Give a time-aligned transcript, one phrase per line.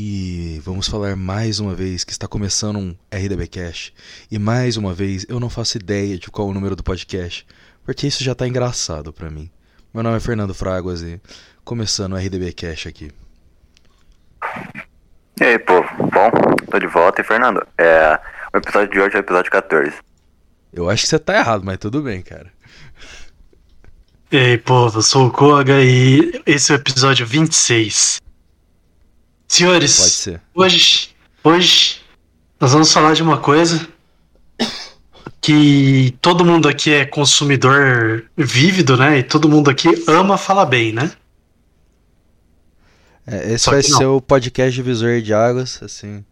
[0.00, 3.92] E vamos falar mais uma vez que está começando um RDB Cash.
[4.30, 7.44] E mais uma vez eu não faço ideia de qual é o número do podcast,
[7.84, 9.50] porque isso já está engraçado para mim.
[9.92, 11.20] Meu nome é Fernando Fraguas e
[11.64, 13.10] começando o RDB Cash aqui.
[15.40, 15.88] E aí, povo?
[15.98, 16.30] Bom,
[16.70, 18.20] tô de volta e Fernando, é,
[18.54, 19.94] o episódio de hoje é o episódio 14.
[20.72, 22.52] Eu acho que você tá errado, mas tudo bem, cara.
[24.30, 28.27] E aí, povo, eu sou o Koga e esse é o episódio 26.
[29.48, 30.42] Senhores, Pode ser.
[30.54, 31.10] hoje,
[31.42, 32.00] hoje
[32.60, 33.88] nós vamos falar de uma coisa
[35.40, 39.18] que todo mundo aqui é consumidor vívido, né?
[39.18, 41.10] E todo mundo aqui ama falar bem, né?
[43.26, 46.24] É, esse Só vai ser o podcast divisor de águas, assim.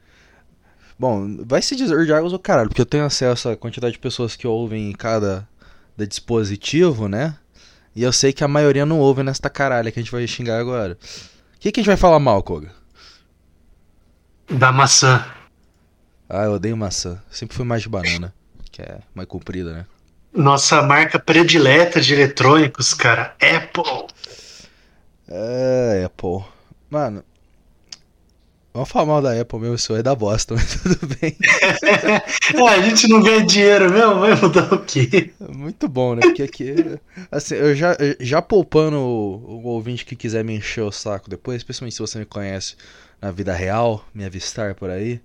[0.99, 3.99] Bom, vai ser divisor de águas o caralho, porque eu tenho acesso à quantidade de
[3.99, 5.49] pessoas que ouvem em cada
[5.97, 7.35] da dispositivo, né?
[7.95, 10.59] E eu sei que a maioria não ouve nesta caralha que a gente vai xingar
[10.59, 10.99] agora.
[11.57, 12.71] O que, que a gente vai falar mal, Koga?
[14.51, 15.25] Da maçã.
[16.29, 17.21] Ah, eu odeio maçã.
[17.31, 18.33] Sempre fui mais de banana,
[18.71, 19.87] que é mais comprida, né?
[20.33, 24.07] Nossa marca predileta de eletrônicos, cara, Apple.
[25.29, 26.45] É, Apple.
[26.91, 27.25] Mano,
[28.73, 31.37] vamos falar mal da Apple mesmo, isso vai dar bosta, mas tudo bem.
[32.55, 35.33] Ah, a gente não ganha dinheiro mesmo, vai mudar o quê?
[35.41, 36.21] Muito bom, né?
[36.21, 36.99] Porque aqui.
[37.33, 41.57] Assim, eu já, já poupando o, o ouvinte que quiser me encher o saco depois,
[41.57, 42.77] especialmente se você me conhece
[43.21, 45.21] na vida real, me avistar por aí.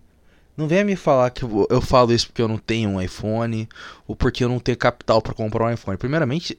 [0.56, 3.68] Não venha me falar que eu, falo isso porque eu não tenho um iPhone
[4.06, 5.98] ou porque eu não tenho capital pra comprar um iPhone.
[5.98, 6.58] Primeiramente,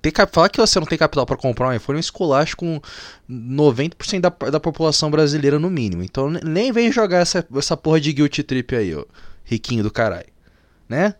[0.00, 2.80] ter, falar que você não tem capital pra comprar um iPhone é um esculacho com
[3.28, 6.02] 90% da, da população brasileira no mínimo.
[6.02, 9.04] Então ne- nem vem jogar essa, essa porra de guilty trip aí, ó.
[9.42, 10.28] Riquinho do caralho.
[10.88, 11.14] Né?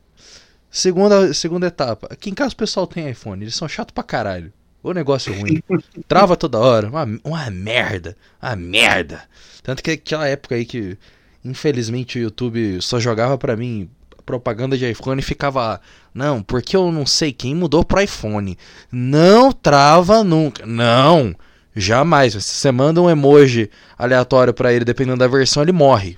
[0.71, 2.07] Segunda, segunda etapa.
[2.11, 4.53] Aqui em casa o pessoal tem iPhone, eles são chatos pra caralho.
[4.83, 5.63] O negócio ruim.
[6.09, 6.89] Trava toda hora.
[6.89, 8.17] Uma, uma merda.
[8.43, 9.23] Uma merda.
[9.63, 10.97] Tanto que aquela época aí que,
[11.45, 13.91] infelizmente, o YouTube só jogava pra mim
[14.25, 15.81] propaganda de iPhone e ficava.
[16.15, 18.57] Não, porque eu não sei quem mudou pro iPhone.
[18.91, 20.65] Não trava nunca.
[20.65, 21.35] Não.
[21.75, 22.33] Jamais.
[22.33, 26.17] Se você manda um emoji aleatório pra ele, dependendo da versão, ele morre.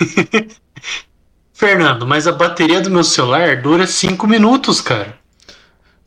[1.52, 5.18] Fernando, mas a bateria do meu celular dura 5 minutos, cara.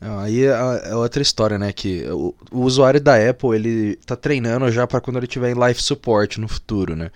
[0.00, 1.72] Aí é, é outra história, né?
[1.72, 5.66] Que o, o usuário da Apple, ele tá treinando já pra quando ele tiver em
[5.66, 7.10] life support no futuro, né?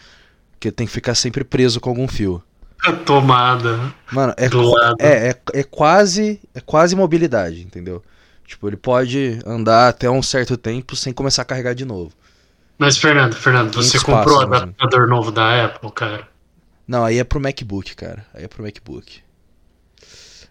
[0.52, 2.42] Porque tem que ficar sempre preso com algum fio.
[2.84, 3.92] A tomada.
[4.10, 4.46] Mano, é,
[5.00, 8.02] é, é, é quase é quase mobilidade, entendeu?
[8.44, 12.12] Tipo, ele pode andar até um certo tempo sem começar a carregar de novo.
[12.76, 14.56] Mas, Fernando, Fernando, você 500 comprou o né?
[14.56, 16.28] adaptador novo da Apple, cara?
[16.86, 18.26] Não, aí é pro MacBook, cara.
[18.34, 19.20] Aí é pro MacBook.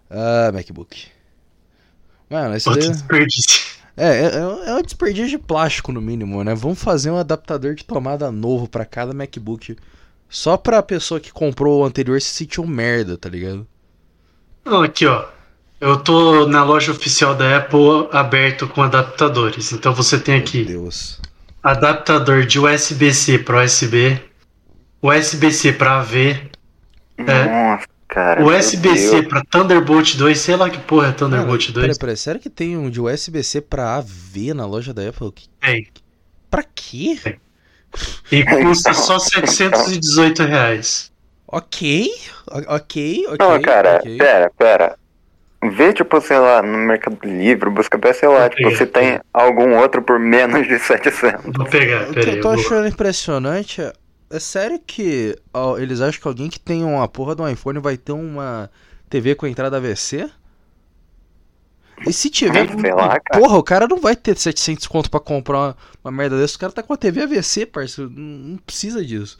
[0.10, 1.08] Ah, MacBook.
[2.32, 2.90] Mano, esse Puta daí...
[2.90, 3.62] desperdício.
[3.98, 6.56] É, é, é um desperdício de plástico no mínimo, né?
[6.56, 9.76] Vamos fazer um adaptador de tomada novo pra cada MacBook.
[10.30, 13.68] Só pra pessoa que comprou o anterior se sentir um merda, tá ligado?
[14.66, 15.26] Não, aqui, ó.
[15.80, 19.72] Eu tô na loja oficial da Apple aberto com adaptadores.
[19.74, 21.20] Então você tem Meu aqui Deus.
[21.62, 24.22] adaptador de USB-C para USB,
[25.02, 26.50] USB-C para AV,
[27.18, 27.80] É.
[28.14, 28.44] Cara.
[28.44, 31.86] USB-C para Thunderbolt 2, sei lá que porra é Thunderbolt Mano, 2.
[31.86, 35.32] Peraí, peraí, sério que tem um de USB-C pra AV na loja da Apple?
[35.32, 35.88] Que- Tem.
[36.50, 37.18] Pra quê?
[38.30, 41.10] E custa só 718 reais.
[41.48, 42.10] Ok,
[42.50, 43.38] ok, ok.
[43.40, 44.18] Não, cara, ok.
[44.18, 44.96] pera, pera.
[45.64, 49.78] Vê, tipo, sei lá, no Mercado Livre, busca até, sei lá, tipo, se tem algum
[49.78, 51.44] outro por menos de 700.
[51.56, 52.36] Vou pegar, O que peraí.
[52.38, 53.82] eu tô achando impressionante
[54.32, 57.80] é, sério que ó, eles acham que alguém que tem uma porra de um iPhone
[57.80, 58.70] vai ter uma
[59.10, 60.30] TV com entrada AVC?
[62.08, 63.40] E se tiver, Sei lá, cara.
[63.40, 66.56] porra, o cara não vai ter 700 conto pra comprar uma, uma merda dessa.
[66.56, 68.10] O cara tá com a TV AVC, parceiro.
[68.10, 69.38] Não, não precisa disso.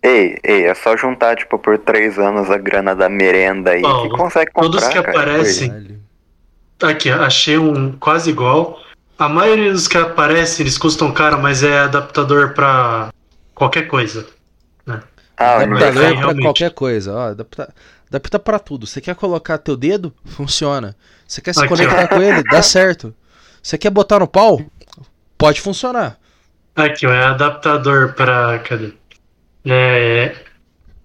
[0.00, 4.08] Ei, ei, é só juntar, tipo, por três anos a grana da merenda aí Paulo,
[4.10, 5.10] que consegue comprar, todos que cara.
[5.10, 6.00] aparecem- Caralho.
[6.82, 8.78] Aqui, ó, achei um quase igual.
[9.18, 13.10] A maioria dos que aparecem, eles custam caro, mas é adaptador pra
[13.54, 14.26] qualquer coisa.
[14.86, 15.00] Ah,
[15.36, 16.42] Dá pra Adaptador pra realmente.
[16.42, 17.20] qualquer coisa, ó.
[17.30, 17.74] Adapta,
[18.08, 18.86] adapta pra tudo.
[18.86, 20.12] Você quer colocar teu dedo?
[20.24, 20.96] Funciona.
[21.26, 22.42] Você quer se Aqui, conectar com ele?
[22.44, 23.14] Dá certo.
[23.62, 24.60] Você quer botar no pau?
[25.36, 26.18] Pode funcionar.
[26.76, 28.58] Aqui, ó, é adaptador pra.
[28.60, 28.92] Cadê?
[29.64, 30.34] É.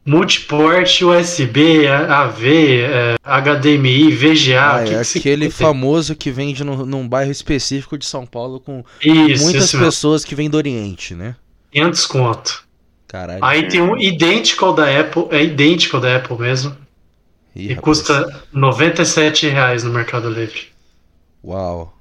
[0.06, 2.46] Multiport USB, AV,
[2.82, 4.60] é, HDMI, VGA.
[4.62, 8.60] Ah, que é que aquele famoso que vende num, num bairro específico de São Paulo
[8.60, 9.86] com Isso, muitas esse mesmo.
[9.86, 11.36] pessoas que vêm do Oriente, né?
[11.72, 12.68] 500 conto.
[13.08, 13.44] Caralho.
[13.44, 16.76] Aí tem um idêntico ao da Apple, é idêntico ao da Apple mesmo.
[17.56, 17.82] Ih, E rapaz.
[17.84, 20.68] custa 97 reais no Mercado Livre.
[21.44, 21.98] Uau.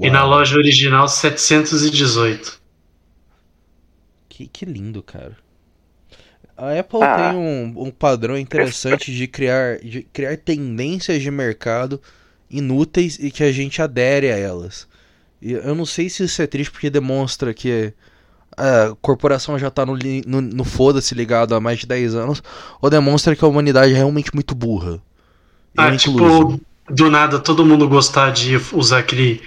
[0.00, 0.30] E na Uau.
[0.30, 2.60] loja original, 718.
[4.28, 5.36] Que, que lindo, cara.
[6.56, 7.30] A Apple Ah.
[7.30, 12.00] tem um, um padrão interessante de criar, de criar tendências de mercado
[12.50, 14.86] inúteis e que a gente adere a elas.
[15.42, 17.92] E eu não sei se isso é triste porque demonstra que
[18.56, 19.96] a corporação já tá no,
[20.26, 22.42] no, no foda-se ligado há mais de 10 anos,
[22.80, 25.00] ou demonstra que a humanidade é realmente muito burra.
[25.76, 26.58] Ah, incluso.
[26.58, 26.60] tipo,
[26.90, 29.42] do nada todo mundo gostar de usar aquele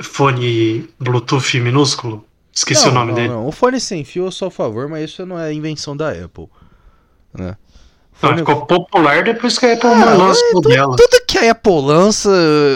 [0.00, 2.24] fone Bluetooth minúsculo.
[2.54, 3.28] Esqueci não, o nome não, dele.
[3.28, 3.46] Não.
[3.46, 6.48] O fone sem fio eu sou a favor, mas isso não é invenção da Apple.
[7.32, 7.56] Né?
[7.56, 10.96] Ah, Fone- ficou popular depois que a Apple Ah, lançou é, dela.
[10.96, 12.30] Tudo que a Apple lança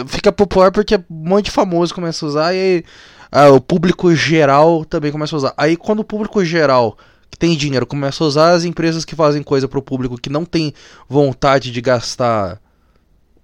[0.07, 2.83] fica popular porque um monte de famoso começa a usar e aí
[3.31, 5.53] ah, o público geral também começa a usar.
[5.57, 6.97] Aí quando o público geral
[7.29, 10.45] que tem dinheiro começa a usar, as empresas que fazem coisa pro público que não
[10.45, 10.73] tem
[11.09, 12.59] vontade de gastar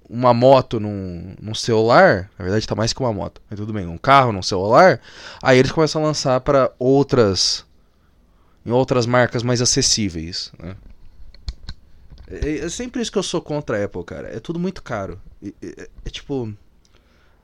[0.09, 3.88] uma moto num, num celular, na verdade tá mais que uma moto, mas tudo bem,
[3.88, 5.00] um carro num celular,
[5.41, 7.65] aí eles começam a lançar para outras
[8.65, 10.75] em outras marcas mais acessíveis, né?
[12.27, 14.30] É, é sempre isso que eu sou contra a Apple, cara.
[14.35, 15.19] É tudo muito caro.
[15.41, 16.53] E- É, é tipo.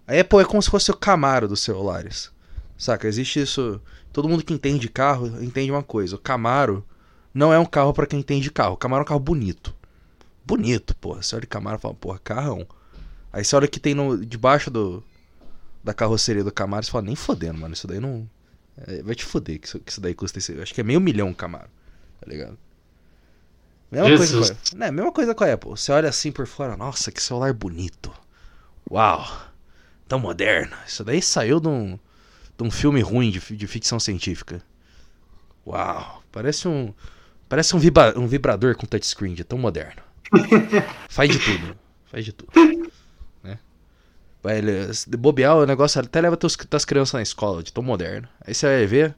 [0.10, 2.32] A Apple é como se fosse o Camaro dos celulares.
[2.78, 3.08] Saca?
[3.08, 3.80] Existe isso.
[4.12, 6.16] Todo mundo que entende carro entende uma coisa.
[6.16, 6.84] O Camaro
[7.34, 8.74] não é um carro pra quem entende carro.
[8.74, 9.76] O Camaro é um carro bonito.
[10.44, 11.22] Bonito, porra.
[11.22, 12.66] Você olha o Camaro e fala, porra, carrão.
[13.32, 15.04] Aí você olha o que tem no, debaixo do,
[15.84, 17.76] da carroceria do Camaro e fala, nem fodendo, mano.
[17.76, 18.28] Isso daí não.
[18.88, 20.40] é, vai te foder que isso, que isso daí custa.
[20.40, 21.70] esse- Acho que é meio milhão o Camaro.
[22.20, 22.58] Tá ligado?
[23.92, 25.70] Mesma coisa, com a, né, mesma coisa com a Apple.
[25.72, 28.12] Você olha assim por fora, nossa, que celular bonito.
[28.90, 29.28] Uau,
[30.10, 30.76] tão moderno.
[30.86, 31.98] Isso daí saiu de um,
[32.58, 34.62] de um filme ruim de, de ficção científica.
[35.66, 36.94] Uau, parece um.
[37.48, 40.02] Parece um, vibra- um vibrador com touchscreen, de tão moderno.
[41.10, 41.76] Faz de tudo.
[42.06, 42.52] Faz de tudo.
[43.44, 43.58] Né?
[44.44, 48.28] Vai, ele- bobear, o negócio até leva teus, tuas crianças na escola, de tão moderno.
[48.46, 49.16] Aí você vai ver,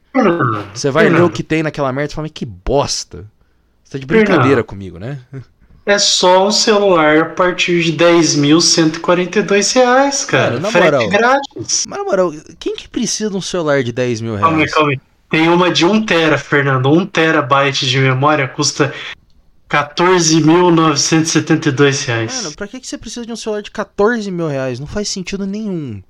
[0.73, 3.29] você vai ler o que tem naquela merda e fala, mas que bosta.
[3.83, 5.19] Você tá de brincadeira comigo, né?
[5.85, 10.43] É só um celular a partir de 10.142 reais, cara.
[10.49, 11.09] Cara, na Frete moral.
[11.09, 11.85] grátis.
[11.87, 14.73] Mas na moral, quem que precisa de um celular de 10 mil Calma aí, reais?
[14.73, 14.99] calma aí.
[15.29, 16.89] Tem uma de 1 tera, Fernando.
[16.91, 18.93] 1 terabyte de memória custa
[19.69, 22.43] 14.972 reais.
[22.43, 24.79] Mano, pra que, que você precisa de um celular de 14 mil reais?
[24.79, 26.01] Não faz sentido nenhum.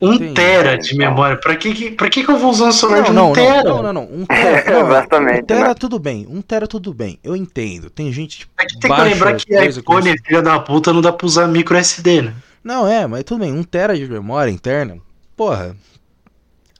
[0.00, 0.34] 1 Entendi.
[0.34, 1.36] tera de memória.
[1.36, 3.32] Pra que, que- pra que, que eu vou usar um celular de Não, 1 não,
[3.34, 3.62] tera?
[3.64, 4.02] não, não, não, não.
[4.20, 5.74] Um tera, não, Exatamente, Um tera né?
[5.74, 7.18] tudo bem, um tera tudo bem.
[7.22, 7.90] Eu entendo.
[7.90, 11.12] Tem gente tipo, É que tem que lembrar que iPhone, filha da puta, não dá
[11.12, 12.34] pra usar micro SD, né?
[12.64, 13.52] Não, é, mas tudo bem.
[13.52, 14.96] Um tera de memória interna.
[15.36, 15.76] Porra.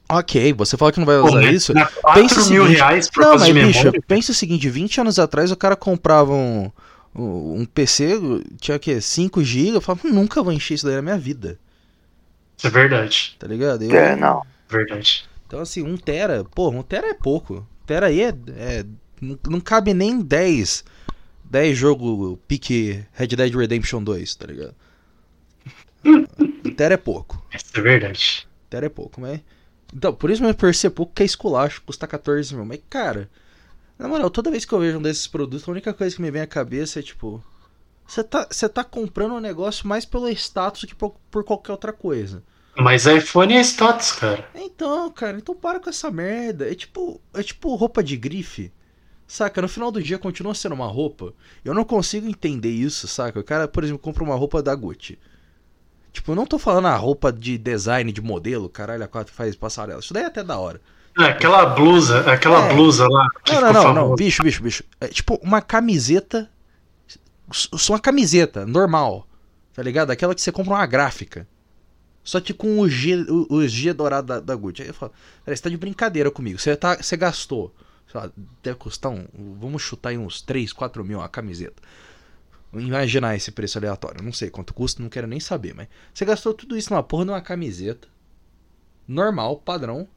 [0.09, 1.73] Ok, você fala que não vai Pô, usar mas isso.
[1.73, 4.03] dá Pensa 4 o mil seguinte- reais por Não, mas bicho, memória.
[4.05, 6.69] pensa o seguinte, 20 anos atrás o cara comprava um,
[7.15, 8.19] um um PC,
[8.59, 8.99] tinha o quê?
[8.99, 11.57] 5 GB, eu falava, nunca vou encher isso daí na minha vida,
[12.61, 13.35] Isso é verdade.
[13.39, 13.83] tá ligado?
[13.83, 14.43] Eu- É, não.
[14.69, 15.25] Verdade.
[15.47, 17.55] Então assim, 1 tera, pô, 1 tera é pouco.
[17.83, 18.85] 1 tera aí é, é-
[19.19, 20.83] não, não cabe nem 10
[21.43, 24.75] 10 jogo pique Red Dead Redemption 2, tá ligado?
[26.05, 27.43] 1 tera é pouco.
[27.53, 28.47] Isso é verdade.
[28.69, 29.41] Tera é pouco, mas.
[29.93, 32.63] Então, por isso mesmo por ser pouco que é esculacho, custa 14 mil.
[32.65, 33.29] Mas, cara,
[33.99, 36.31] na moral, toda vez que eu vejo um desses produtos, a única coisa que me
[36.31, 37.43] vem à cabeça é tipo.
[38.11, 41.93] Você tá, você tá comprando um negócio mais pelo status que por, por qualquer outra
[41.93, 42.43] coisa.
[42.75, 44.49] Mas iPhone é status, cara.
[44.53, 46.69] Então, cara, então para com essa merda.
[46.69, 48.69] É tipo, é tipo roupa de grife.
[49.25, 51.33] Saca, no final do dia continua sendo uma roupa.
[51.63, 53.39] Eu não consigo entender isso, saca?
[53.39, 55.17] O cara, por exemplo, compra uma roupa da Gucci.
[56.11, 59.55] Tipo, eu não tô falando a roupa de design, de modelo, caralho, a quatro faz
[59.55, 60.01] passarela.
[60.01, 60.81] Isso daí é até da hora.
[61.17, 62.73] Ah, aquela blusa, aquela É.
[62.73, 63.25] blusa lá.
[63.47, 64.83] Não, não, não, não, bicho, bicho, bicho.
[64.99, 66.49] É tipo uma camiseta.
[67.89, 69.27] Uma camiseta, normal.
[69.73, 70.11] Tá ligado?
[70.11, 71.47] Aquela que você compra uma gráfica.
[72.23, 74.81] Só que com o G, o, o G dourado da, da Gucci.
[74.83, 75.11] Aí eu falo,
[75.43, 76.59] "Peraí, você tá de brincadeira comigo.
[76.59, 77.73] Você, tá, você gastou.
[78.11, 78.29] Sei lá,
[78.61, 79.25] deve custar um.
[79.59, 81.81] Vamos chutar aí uns 3, 4 mil a camiseta.
[82.73, 84.23] Imaginar esse preço aleatório.
[84.23, 85.87] Não sei quanto custa, não quero nem saber, mas.
[86.13, 88.07] Você gastou tudo isso numa porra de uma camiseta.
[89.07, 90.07] Normal, padrão.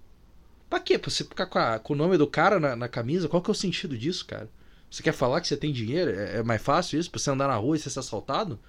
[0.69, 0.99] Pra quê?
[0.99, 3.29] Pra você ficar com, a- com o nome do cara na, na camisa?
[3.29, 4.49] Qual que é o sentido disso, cara?
[4.95, 6.13] Você quer falar que você tem dinheiro?
[6.17, 7.11] É, é mais fácil isso?
[7.11, 8.61] Pra você andar na rua e você ser assaltado?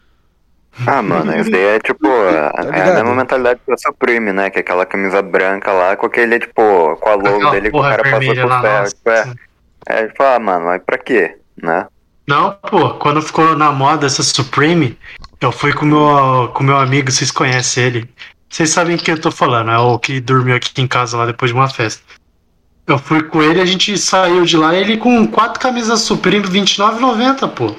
[0.87, 2.07] Ah, mano, isso daí é tipo.
[2.07, 4.49] a- Tá é a mesma mentalidade do Supreme, né?
[4.49, 7.81] Que é aquela camisa branca lá, com aquele, tipo, com a logo dele que o
[7.81, 8.87] cara passou por ferro.
[8.87, 9.33] Tipo, é,
[9.87, 11.37] é, tipo, ah, mano, mas pra quê?
[11.61, 11.85] Né?
[12.27, 14.97] Não, pô, quando ficou na moda essa Supreme,
[15.39, 18.09] eu fui com meu, com meu amigo, vocês conhecem ele.
[18.49, 21.27] Vocês sabem o que eu tô falando, é o que dormiu aqui em casa lá
[21.27, 22.01] depois de uma festa.
[22.87, 27.49] Eu fui com ele, a gente saiu de lá, ele com quatro camisas Supreme, R$29,90,
[27.49, 27.75] pô.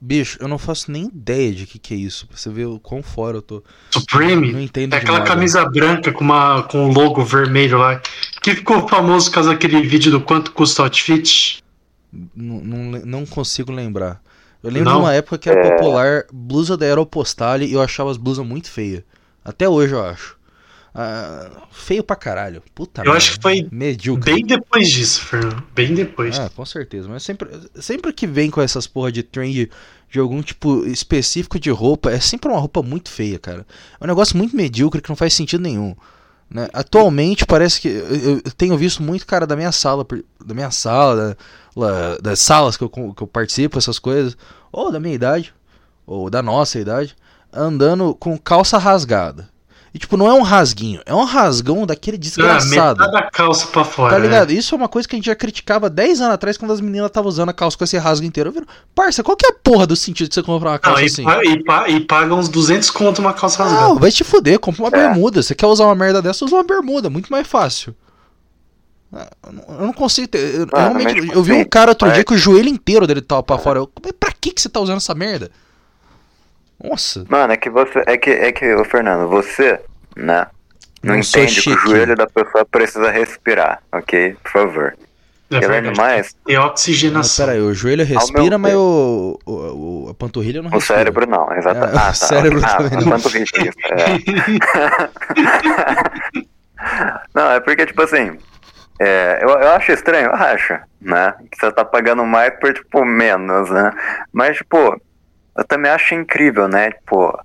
[0.00, 2.26] Bicho, eu não faço nem ideia de que que é isso.
[2.26, 3.62] Pra você ver o quão fora eu tô.
[3.90, 4.52] Supreme?
[4.52, 5.28] Não entendo É aquela moda.
[5.30, 8.00] camisa branca com, uma, com um logo vermelho lá.
[8.42, 11.62] Que ficou famoso por causa daquele vídeo do quanto custa o outfit.
[12.34, 14.20] Não, não, não consigo lembrar.
[14.62, 14.98] Eu lembro Não?
[14.98, 15.70] de uma época que era É.
[15.76, 19.02] popular blusa da Aeropostale e eu achava as blusas muito feias.
[19.44, 20.36] Até hoje eu acho.
[20.94, 22.62] Ah, feio pra caralho.
[22.74, 23.16] Puta Eu merda.
[23.18, 24.34] acho que foi Medíocre.
[24.34, 25.62] Bem depois disso, Fernando.
[25.74, 26.38] Bem depois.
[26.38, 27.08] Ah, com certeza.
[27.08, 29.70] Mas sempre, sempre que vem com essas porra de trend
[30.10, 33.64] de algum tipo específico de roupa, é sempre uma roupa muito feia, cara.
[34.00, 35.94] É um negócio muito medíocre que não faz sentido nenhum.
[36.52, 36.68] Né?
[36.72, 37.86] Atualmente parece que.
[37.88, 40.04] Eu, eu tenho visto muito cara da minha sala,
[40.44, 41.36] da minha sala,
[41.76, 44.36] da- das salas que eu, que eu participo, essas coisas,
[44.72, 45.54] ou da minha idade,
[46.04, 47.14] ou da nossa idade,
[47.52, 49.48] andando com calça rasgada.
[49.92, 53.00] E tipo, não é um rasguinho, é um rasgão daquele Ah, desgraçado.
[53.00, 54.12] metade da calça pra fora.
[54.14, 54.24] Tá né?
[54.26, 54.52] ligado?
[54.52, 57.08] Isso é uma coisa que a gente já criticava 10 anos atrás quando as meninas
[57.08, 58.50] estavam usando a calça com esse rasgo inteiro.
[58.50, 60.80] Eu viro, parça, qual que é a porra do sentido de você comprar uma Não,
[60.80, 61.24] calça e, assim?
[61.24, 63.84] pa- e, pa- e paga uns 200 conto uma calça rasgada.
[63.88, 64.90] Não, vai te fuder, compra uma É.
[65.08, 65.42] bermuda.
[65.42, 67.92] Você quer usar uma merda dessa, usa uma bermuda, muito mais fácil.
[69.12, 70.54] Ah, Eu não- não consigo ter.
[70.54, 73.42] eu- Ah, realmente, eu vi um cara outro dia que o joelho inteiro dele tava
[73.42, 73.80] pra fora.
[73.80, 75.50] Eu, pra que, que você tá usando essa merda?
[76.82, 77.24] Nossa.
[77.28, 78.02] Mano, é que você.
[78.06, 79.80] É que, é que, ô Fernando, você,
[80.16, 80.46] né?
[81.02, 84.36] Não, Não entende que o joelho da pessoa precisa respirar, ok?
[84.42, 84.94] Por favor.
[85.52, 85.98] É além do verdade.
[85.98, 87.46] mais, Tem Mas oxigenação.
[87.46, 89.52] peraí, o joelho respira, mas o, o,
[90.06, 90.98] o- a panturrilha não o respira.
[91.00, 91.76] cérebro não, exato.
[91.76, 92.12] É, o ah, tá.
[92.12, 93.08] cérebro ah, também não.
[93.08, 95.10] quanto risco isso, é.
[97.34, 98.38] Não, é porque, tipo assim,
[98.98, 101.34] é, eu, eu acho estranho, eu acho, né?
[101.50, 103.90] Que você tá pagando mais por, tipo, menos, né?
[104.32, 105.00] Mas, tipo,
[105.60, 106.90] eu também acho incrível, né?
[106.90, 107.38] Tipo,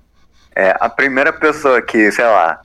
[0.56, 2.62] é, a primeira pessoa que, sei lá,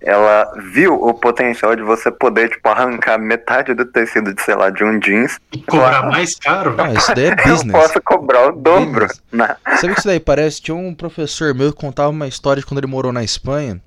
[0.00, 4.70] ela viu o potencial de você poder, tipo, arrancar metade do tecido de, sei lá,
[4.70, 5.38] de um jeans.
[5.52, 6.74] E cobrar mais caro?
[6.78, 7.72] Ah, isso daí é Eu business.
[7.72, 9.22] posso cobrar o dobro, Business.
[9.30, 9.56] né?
[9.76, 10.62] Sabe o que isso daí parece?
[10.62, 13.78] Tinha um professor meu que contava uma história de quando ele morou na Espanha,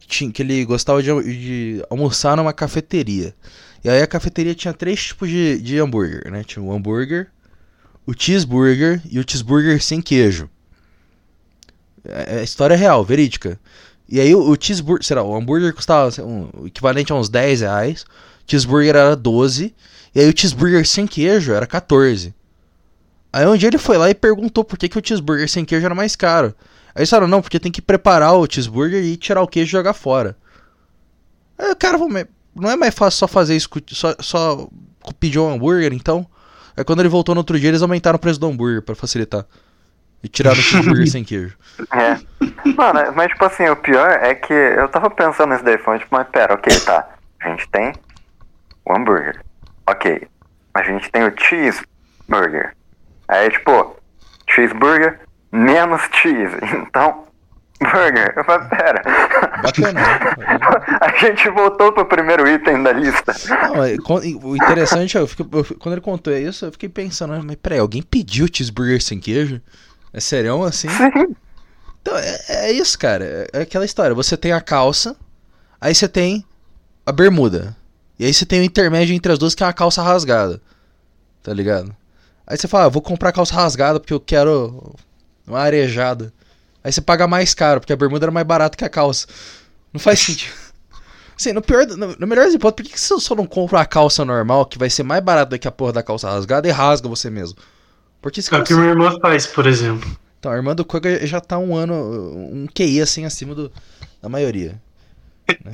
[0.00, 3.32] que, tinha, que ele gostava de, de almoçar numa cafeteria.
[3.84, 6.42] E aí a cafeteria tinha três tipos de, de hambúrguer, né?
[6.44, 7.28] Tinha o hambúrguer,
[8.10, 10.50] o cheeseburger e o cheeseburger sem queijo.
[12.04, 13.58] É, é história real, verídica.
[14.08, 18.02] E aí o, o cheeseburger, será, o hambúrguer custava um, equivalente a uns 10 reais,
[18.02, 19.72] o cheeseburger era 12,
[20.12, 22.34] e aí o cheeseburger sem queijo era 14.
[23.32, 25.86] Aí um dia ele foi lá e perguntou por que, que o cheeseburger sem queijo
[25.86, 26.52] era mais caro.
[26.92, 29.70] Aí eles falaram, não, porque tem que preparar o cheeseburger e tirar o queijo e
[29.70, 30.36] jogar fora.
[31.56, 32.26] Aí cara falou, "Mas
[32.56, 34.68] não é mais fácil só fazer isso, só, só
[35.20, 36.26] pedir um hambúrguer, então?
[36.80, 39.44] Aí quando ele voltou no outro dia, eles aumentaram o preço do hambúrguer pra facilitar.
[40.24, 41.54] E tiraram o cheeseburger sem queijo.
[41.92, 42.18] É.
[42.74, 46.14] Mano, mas tipo assim, o pior é que eu tava pensando nesse daí, falando, tipo,
[46.14, 47.06] mas pera, ok, tá.
[47.42, 47.92] A gente tem
[48.86, 49.42] o hambúrguer.
[49.86, 50.26] Ok.
[50.72, 52.74] A gente tem o cheeseburger.
[53.28, 53.94] Aí, tipo,
[54.48, 55.20] cheeseburger
[55.52, 56.56] menos cheese.
[56.88, 57.26] Então,
[57.80, 58.34] burger.
[58.46, 59.02] Mas pera.
[59.62, 60.00] Bacana.
[61.00, 63.34] A gente voltou pro primeiro item da lista.
[63.48, 63.96] Não, é,
[64.42, 68.02] o interessante é, eu eu quando ele contou isso, eu fiquei pensando, mas peraí, alguém
[68.02, 69.60] pediu cheeseburger sem queijo?
[70.12, 70.88] É serião assim?
[70.88, 71.36] Sim.
[72.02, 73.46] Então, é, é isso, cara.
[73.52, 74.14] É aquela história.
[74.14, 75.16] Você tem a calça,
[75.80, 76.44] aí você tem
[77.04, 77.76] a bermuda.
[78.18, 80.60] E aí você tem o intermédio entre as duas, que é uma calça rasgada.
[81.42, 81.94] Tá ligado?
[82.46, 84.94] Aí você fala, ah, vou comprar calça rasgada porque eu quero
[85.46, 86.32] uma arejada.
[86.82, 89.26] Aí você paga mais caro, porque a bermuda era mais barata que a calça.
[89.92, 90.52] Não faz sentido.
[91.36, 93.78] Assim, no pior, no, no melhor das hipóteses, por que, que você só não compra
[93.78, 96.68] uma calça normal, que vai ser mais barata do que a porra da calça rasgada,
[96.68, 97.58] e rasga você mesmo?
[98.20, 100.10] Porque esse É o que minha irmã faz, por exemplo.
[100.38, 101.94] então, a irmã do Koga já tá um ano,
[102.52, 103.72] um QI assim acima do,
[104.20, 104.78] da maioria.
[105.64, 105.72] né?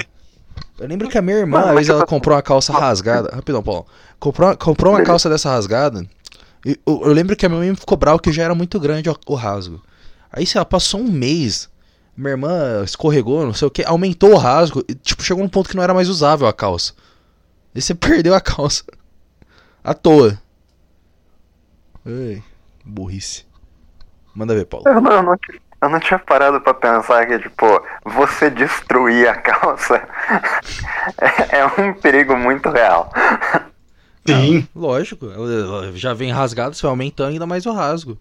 [0.79, 3.35] Eu lembro que a minha irmã, uma vez ela tipo- comprou uma calça rasgada.
[3.35, 3.87] Rapidão, Paulo.
[4.21, 6.07] Comprou, comprou uma calça dessa rasgada.
[6.65, 9.09] E eu, eu lembro que a minha mãe ficou brava que já era muito grande
[9.11, 9.83] o, o rasgo.
[10.37, 11.69] Aí, sei lá, passou um mês.
[12.17, 14.85] Minha irmã escorregou, não sei o que, aumentou o rasgo.
[14.89, 16.93] E, tipo, chegou num ponto que não era mais usável a calça.
[17.75, 18.85] E você perdeu a calça.
[19.83, 20.39] À toa.
[22.05, 22.43] Ai,
[22.85, 23.45] burrice.
[24.35, 24.87] Manda ver, Paulo.
[24.89, 25.37] Eu não, eu não,
[25.83, 27.67] eu não tinha parado pra pensar que, tipo,
[28.05, 29.97] você destruir a calça
[31.51, 33.11] é, é um perigo muito real.
[34.27, 34.67] Sim.
[34.75, 38.19] Lógico, ela- ela já vem rasgado, você vai aumentando ainda mais o rasgo.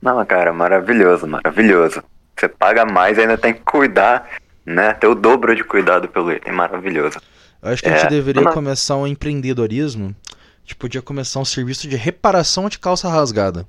[0.00, 2.02] Não, cara, maravilhoso, maravilhoso.
[2.36, 4.28] Você paga mais e ainda tem que cuidar,
[4.64, 4.92] né?
[4.94, 7.18] Ter o dobro de cuidado pelo item, maravilhoso.
[7.60, 10.14] Eu acho que a gente É, deveria não- começar um empreendedorismo.
[10.32, 13.66] A gente podia começar um serviço de reparação de calça rasgada.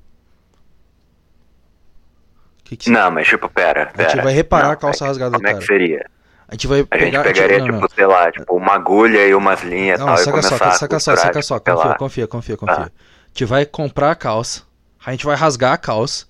[2.64, 4.22] Que que- Não, mas tipo, pera, A gente pera.
[4.22, 5.60] vai reparar Não, a calça é rasgada do Como é cara.
[5.60, 6.06] que seria?
[6.46, 7.24] A gente vai A pegar.
[7.24, 7.74] gente pegaria, não, não.
[7.80, 10.48] tipo, sei lá, tipo, uma agulha e umas linhas e Não, tal, e saca só,
[10.48, 12.84] começar a saca só, saca tipo, só, sei confia, confia, confia, confia.
[12.86, 12.90] Ah.
[12.90, 14.62] A gente vai comprar a calça,
[15.04, 16.26] A gente vai rasgar a calça.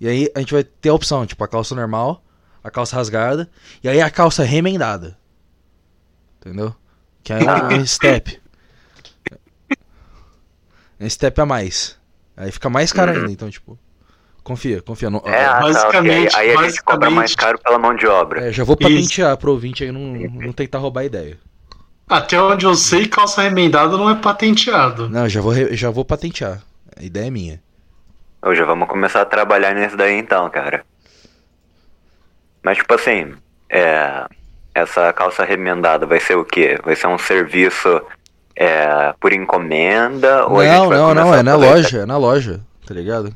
[0.00, 2.22] E aí a gente vai ter a opção, tipo, a calça normal,
[2.62, 3.50] a calça rasgada,
[3.82, 5.18] e aí a calça remendada.
[6.40, 6.74] Entendeu?
[7.24, 8.40] Que é um, um step.
[11.00, 11.96] Um step a mais.
[12.36, 13.18] Aí fica mais caro Uhum.
[13.20, 13.78] ainda, então, tipo.
[14.42, 15.10] Confia, confia.
[15.10, 15.72] Não, É, ah, tá, ok.
[15.72, 18.46] Basicamente- Aí a gente cobra mais basicamente- caro pela mão de obra.
[18.48, 18.88] é, já vou Isso.
[18.88, 21.38] patentear pro ouvinte aí não, não tentar roubar a ideia.
[22.08, 25.10] Até onde eu sei, calça remendada não é patenteado.
[25.10, 26.62] Não, já vou, já vou patentear.
[26.96, 27.62] A ideia é minha.
[28.42, 30.84] Hoje vamos começar a trabalhar nisso daí então, cara.
[32.62, 33.34] Mas tipo assim,
[33.70, 34.24] é,
[34.74, 36.78] essa calça remendada vai ser o quê?
[36.84, 38.00] Vai ser um serviço
[38.54, 40.46] é, por encomenda?
[40.46, 42.94] ou a gente Não, vai não, não, é na aproveitar- loja, é na loja, tá
[42.94, 43.34] ligado?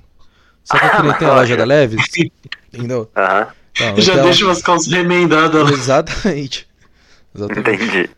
[0.64, 2.04] Sabe que nem tem a loja da Leves?
[2.72, 3.10] Entendeu?
[3.16, 5.70] Aham, Então, Já então- deixa umas calças remendadas lá.
[5.70, 6.68] Exatamente.
[7.34, 7.70] Exatamente.
[7.84, 8.10] entendi.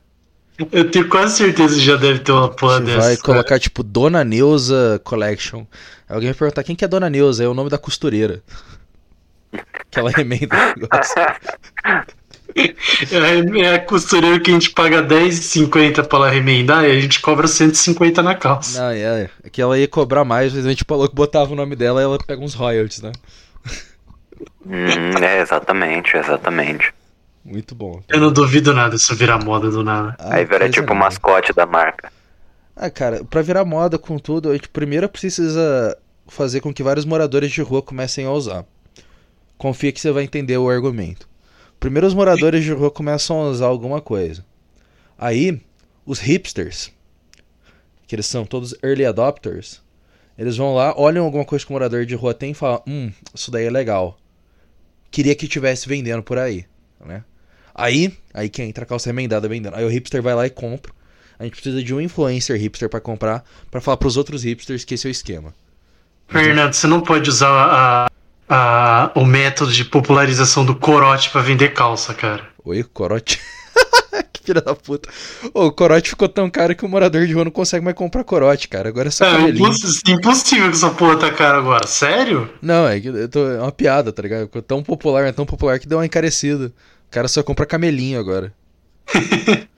[0.71, 3.01] Eu tenho quase certeza que já deve ter uma porra dessa.
[3.01, 5.65] vai colocar, tipo, Dona Neuza Collection.
[6.09, 7.43] Alguém vai perguntar quem que é Dona Neuza?
[7.43, 8.43] É o nome da costureira.
[9.91, 11.15] Que ela remenda o negócio.
[12.57, 17.21] É, é a costureira que a gente paga R$10,50 pra ela remendar e a gente
[17.21, 18.81] cobra 150 na calça.
[18.81, 21.57] Não, é, é que ela ia cobrar mais, mas a gente falou que botava o
[21.57, 23.11] nome dela e ela pega uns royalties, né?
[24.65, 26.95] Hum, é, exatamente, exatamente.
[27.45, 28.03] Muito bom.
[28.09, 30.17] Eu não duvido nada isso virar moda do nada.
[30.19, 32.11] Ah, Aí vira tipo o mascote da marca.
[32.75, 35.97] Ah, cara, pra virar moda com tudo, a gente primeiro precisa
[36.27, 38.65] fazer com que vários moradores de rua comecem a usar.
[39.59, 41.29] Confia que você vai entender o argumento.
[41.79, 44.45] Primeiro os moradores de rua começam a usar alguma coisa.
[45.19, 45.61] Aí,
[46.07, 46.91] os hipsters,
[48.07, 49.83] que eles são todos early adopters,
[50.37, 53.13] eles vão lá, olham alguma coisa que o morador de rua tem e falam: Hum,
[53.33, 54.19] isso daí é legal.
[55.11, 56.65] Queria que tivesse vendendo por aí,
[57.05, 57.23] né?
[57.75, 59.75] Aí, aí que entra a calça remendada vendendo.
[59.75, 60.93] Aí o hipster vai lá e compra.
[61.39, 64.95] A gente precisa de um influencer hipster pra comprar, pra falar pros outros hipsters que
[64.95, 65.53] esse é o esquema.
[66.29, 68.07] Fernando, você não pode usar a,
[68.49, 72.45] a- o método de popularização do corote pra vender calça, cara.
[72.65, 73.41] Oi, corote.
[74.33, 75.09] que filha da puta.
[75.53, 78.25] Ô, o corote ficou tão caro que o morador de rua não consegue mais comprar
[78.25, 78.89] corote, cara.
[78.89, 79.67] Agora é só É cabelinho.
[79.67, 81.87] imposs- impossível que essa porra tá cara agora.
[81.87, 82.49] Sério?
[82.63, 84.43] Não, é, que eu tô- é uma piada, tá ligado?
[84.47, 86.73] Ficou tão popular, é tão popular que deu uma encarecida.
[87.15, 88.53] O cara só compra camelinho agora.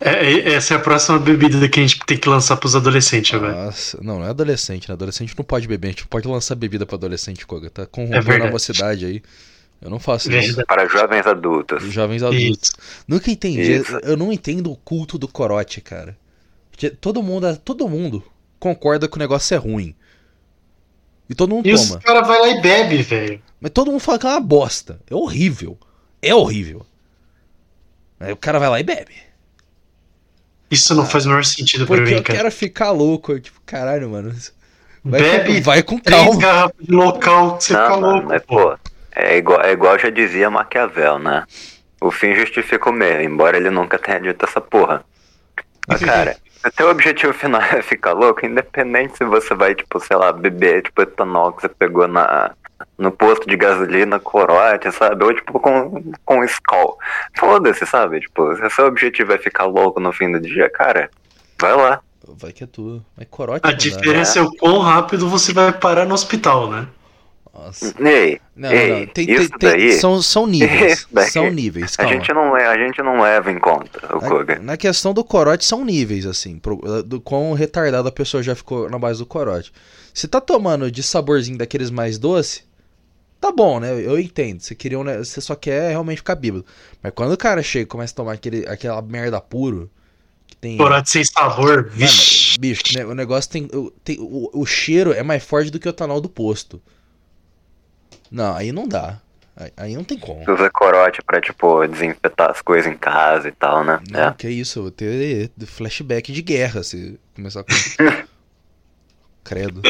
[0.00, 3.32] É, é- essa é a próxima bebida que a gente tem que lançar pros adolescentes
[3.34, 3.66] agora.
[3.66, 4.94] Nossa, não, não é adolescente, né?
[4.94, 7.70] Adolescente não pode beber, a gente não pode lançar bebida pra adolescente, Koga.
[7.70, 8.50] Tá corrompendo a verdade.
[8.52, 9.22] mocidade aí.
[9.80, 10.64] Eu não faço isso.
[10.66, 11.84] Para jovens adultos.
[11.84, 12.68] Jovens adultos.
[12.70, 13.04] Isso.
[13.06, 13.74] Nunca entendi.
[13.74, 13.96] Isso.
[14.02, 16.16] Eu não entendo o culto do corote, cara.
[16.72, 18.24] Porque Todo mundo, todo mundo
[18.58, 19.94] concorda que o negócio é ruim.
[21.30, 22.00] E todo mundo E os toma.
[22.00, 23.40] caras vai lá e bebe, velho.
[23.60, 24.98] Mas todo mundo fala que é uma bosta.
[25.08, 25.78] É horrível.
[26.22, 26.86] É horrível.
[28.20, 29.14] Aí o cara vai lá e bebe.
[30.70, 32.38] Isso não faz o menor sentido pra Porque mim, eu cara.
[32.38, 33.32] quero ficar louco.
[33.32, 34.34] Eu, tipo, caralho, mano.
[35.04, 36.36] Vai Bebe com, vai com Três calma.
[36.36, 38.70] garrafas de local que você Não, fica mano, louco, mas pô.
[38.70, 38.78] pô,
[39.14, 41.44] é igual, é igual já dizia Maquiavel, né?
[42.00, 45.04] O fim justifica o meio, embora ele nunca tenha dito essa porra.
[45.86, 50.00] Mas, cara, se o teu objetivo final é ficar louco, independente se você vai, tipo,
[50.00, 52.54] sei lá, beber, tipo, etanol que você pegou na,
[52.96, 55.24] no posto de gasolina, corote, sabe?
[55.24, 56.98] Ou, tipo, com, com Skol.
[57.38, 58.20] Foda-se, sabe?
[58.20, 61.10] Tipo, se o seu objetivo é ficar louco no fim do dia, cara,
[61.60, 62.00] vai lá.
[62.26, 63.04] Vai que é tudo.
[63.16, 66.86] Mas corote A diferença é o quão rápido você vai parar no hospital, né?
[67.54, 67.92] Nossa.
[67.98, 69.06] Ei, Não, ei, não.
[69.08, 69.92] Tem, isso tem, daí...
[69.94, 71.08] são, são níveis.
[71.32, 72.12] São níveis, A calma.
[72.12, 74.56] gente, não, a gente não leva em conta o Koga.
[74.56, 78.54] Na, na questão do corote são níveis, assim, pro- do quão retardado a pessoa já
[78.54, 79.72] ficou na base do corote.
[80.14, 82.62] Se tá tomando de saborzinho daqueles mais doce,
[83.40, 83.92] tá bom, né?
[83.92, 84.60] Eu entendo.
[84.60, 86.64] Você queria um, você só quer realmente ficar bêbado.
[87.02, 89.90] Mas quando o cara chega e começa a tomar aquele, aquela merda puro,
[90.46, 90.76] que tem.
[90.76, 92.58] Corote sem sabor, Mano, vixi.
[92.58, 93.64] bicho, né, o negócio tem.
[93.72, 96.80] o- tem- o, o cheiro é mais forte do que o etanol do posto.
[98.30, 99.20] Não, aí não dá.
[99.56, 100.44] Aí, aí não tem como.
[100.44, 104.00] Você usa corote pra, tipo, desinfetar as coisas em casa e tal, né?
[104.08, 104.34] Não, É.
[104.36, 107.72] que isso, eu vou ter flashback de guerra se começar com.
[109.48, 109.80] Credo.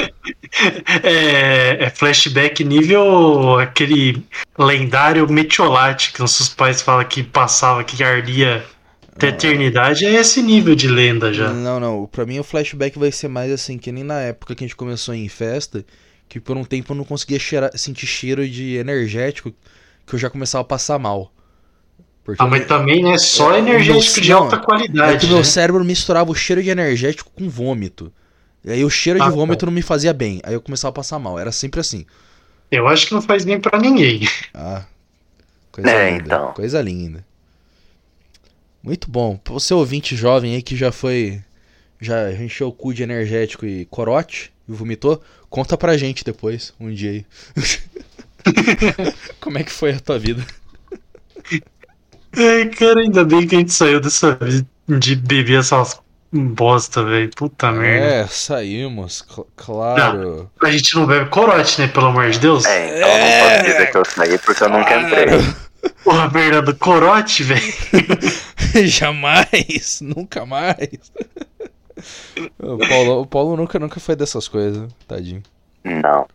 [1.03, 4.23] É, é flashback nível aquele
[4.57, 8.65] lendário metiolate que nossos pais falam que passava, que ardia
[9.15, 10.07] até eternidade.
[10.07, 11.53] É esse nível de lenda já.
[11.53, 12.07] Não, não.
[12.07, 14.77] Pra mim o flashback vai ser mais assim, que nem na época que a gente
[14.77, 15.85] começou em festa,
[16.29, 19.53] que por um tempo eu não conseguia cheirar- sentir cheiro de energético,
[20.07, 21.33] que eu já começava a passar mal.
[22.25, 23.17] Porque Ah, mas também, né?
[23.19, 25.19] Só É, energético de não, alta É qualidade.
[25.19, 25.45] que meu né?
[25.45, 28.13] cérebro misturava o cheiro de energético com vômito.
[28.65, 29.37] E aí o cheiro Ah, de tá.
[29.37, 30.41] vômito não me fazia bem.
[30.43, 31.39] Aí eu começava a passar mal.
[31.39, 32.05] Era sempre assim.
[32.71, 34.29] Eu acho que não faz bem pra ninguém.
[34.53, 34.85] Ah.
[35.73, 36.25] Coisa É, linda.
[36.25, 36.53] então.
[36.53, 37.25] Coisa linda.
[38.83, 39.37] Muito bom.
[39.37, 41.41] Pra você ouvinte jovem aí que já foi
[42.01, 45.23] já encheu o cu de energético e corote e vomitou?
[45.51, 47.27] Conta pra gente depois, um dia aí.
[49.41, 50.45] Como é que foi a tua vida?
[52.37, 54.67] Ai, cara, ainda bem que a gente saiu dessa vida
[54.99, 56.01] de beber essas
[56.33, 57.31] bosta, velho.
[57.37, 58.07] Puta merda.
[58.07, 60.51] É, saímos, cl- claro.
[60.63, 61.89] A gente não bebe corote, né?
[61.89, 62.65] Pelo amor de Deus.
[62.65, 65.27] É, então eu não posso dizer que eu saí porque eu nunca entrei.
[66.05, 67.63] Porra, merda do corote, velho.
[68.87, 71.13] Jamais, nunca mais.
[72.59, 75.43] O Paulo, o Paulo nunca, nunca foi dessas coisas, tadinho.
[75.85, 76.27] Não.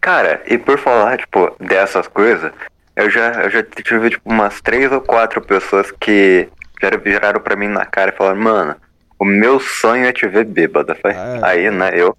[0.00, 2.50] Cara, e por falar, tipo, dessas coisas,
[2.96, 6.48] eu já, eu já tive, tipo, umas três ou quatro pessoas que
[6.80, 8.76] já viraram pra mim na cara e falaram, mano,
[9.18, 10.94] o meu sonho é te ver bêbada.
[10.94, 12.16] Falei, Ah, Aí, né, eu,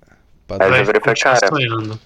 [0.47, 0.67] Padrão.
[0.67, 1.47] Aí eu Vai virei pra continuar cara.
[1.55, 1.99] sonhando.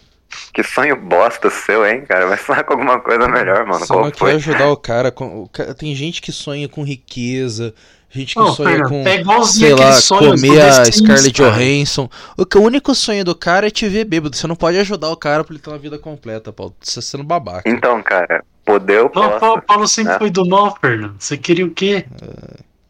[0.54, 2.28] que sonho bosta seu, hein, cara?
[2.28, 3.86] Vai sonhar com alguma coisa melhor, mano.
[3.86, 4.32] Só não quer foi?
[4.34, 7.74] ajudar o cara, com, o ca- Tem gente que sonha com riqueza,
[8.10, 11.52] gente que Não, sonha com, é igualzinho sei lá, comer a Scarlett cara.
[11.52, 12.10] Johansson.
[12.38, 14.36] O, que- o único sonho do cara é te ver bêbado.
[14.36, 16.76] Você não pode ajudar o cara pra ele ter uma vida completa, Paulo.
[16.82, 17.70] Você tá sendo babaca.
[17.70, 19.40] Então, cara, poder eu Não, posso.
[19.40, 20.20] Paulo, Paulo sempre né?
[20.20, 21.16] foi do mal, Fernando.
[21.20, 22.06] Você queria o quê?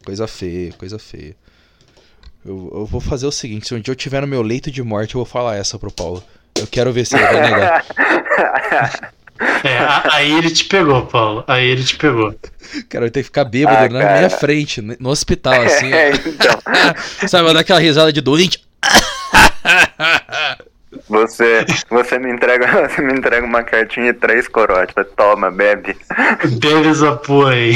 [0.04, 1.36] Coisa feia, coisa feia.
[2.44, 4.82] Eu, eu vou fazer o seguinte: se um dia eu tiver no meu leito de
[4.82, 6.22] morte, eu vou falar essa pro Paulo.
[6.56, 7.84] Eu quero ver se ele vai negar.
[9.64, 9.78] É,
[10.12, 11.42] aí ele te pegou, Paulo.
[11.48, 12.32] Aí ele te pegou.
[12.88, 14.16] Cara, eu tenho que ficar bêbado Ah, na cara.
[14.18, 15.92] minha frente, no no hospital, assim.
[15.92, 16.56] É, então,
[17.28, 18.64] Sabe, vai dar aquela risada de doente.
[21.08, 24.94] você, você me entrega, você me entrega uma cartinha e três corotes.
[25.16, 25.96] Toma, bebe.
[26.60, 27.72] Bebe essa porra aí.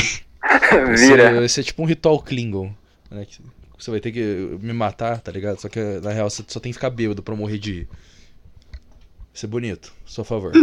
[0.92, 1.44] Esse, Vira.
[1.44, 2.70] esse é tipo um ritual Klingon.
[3.10, 3.26] Né?
[3.78, 5.60] Você vai ter que me matar, tá ligado?
[5.60, 7.86] Só que na real você só tem que ficar bêbado pra morrer de.
[9.32, 10.52] Isso é bonito, sou a favor.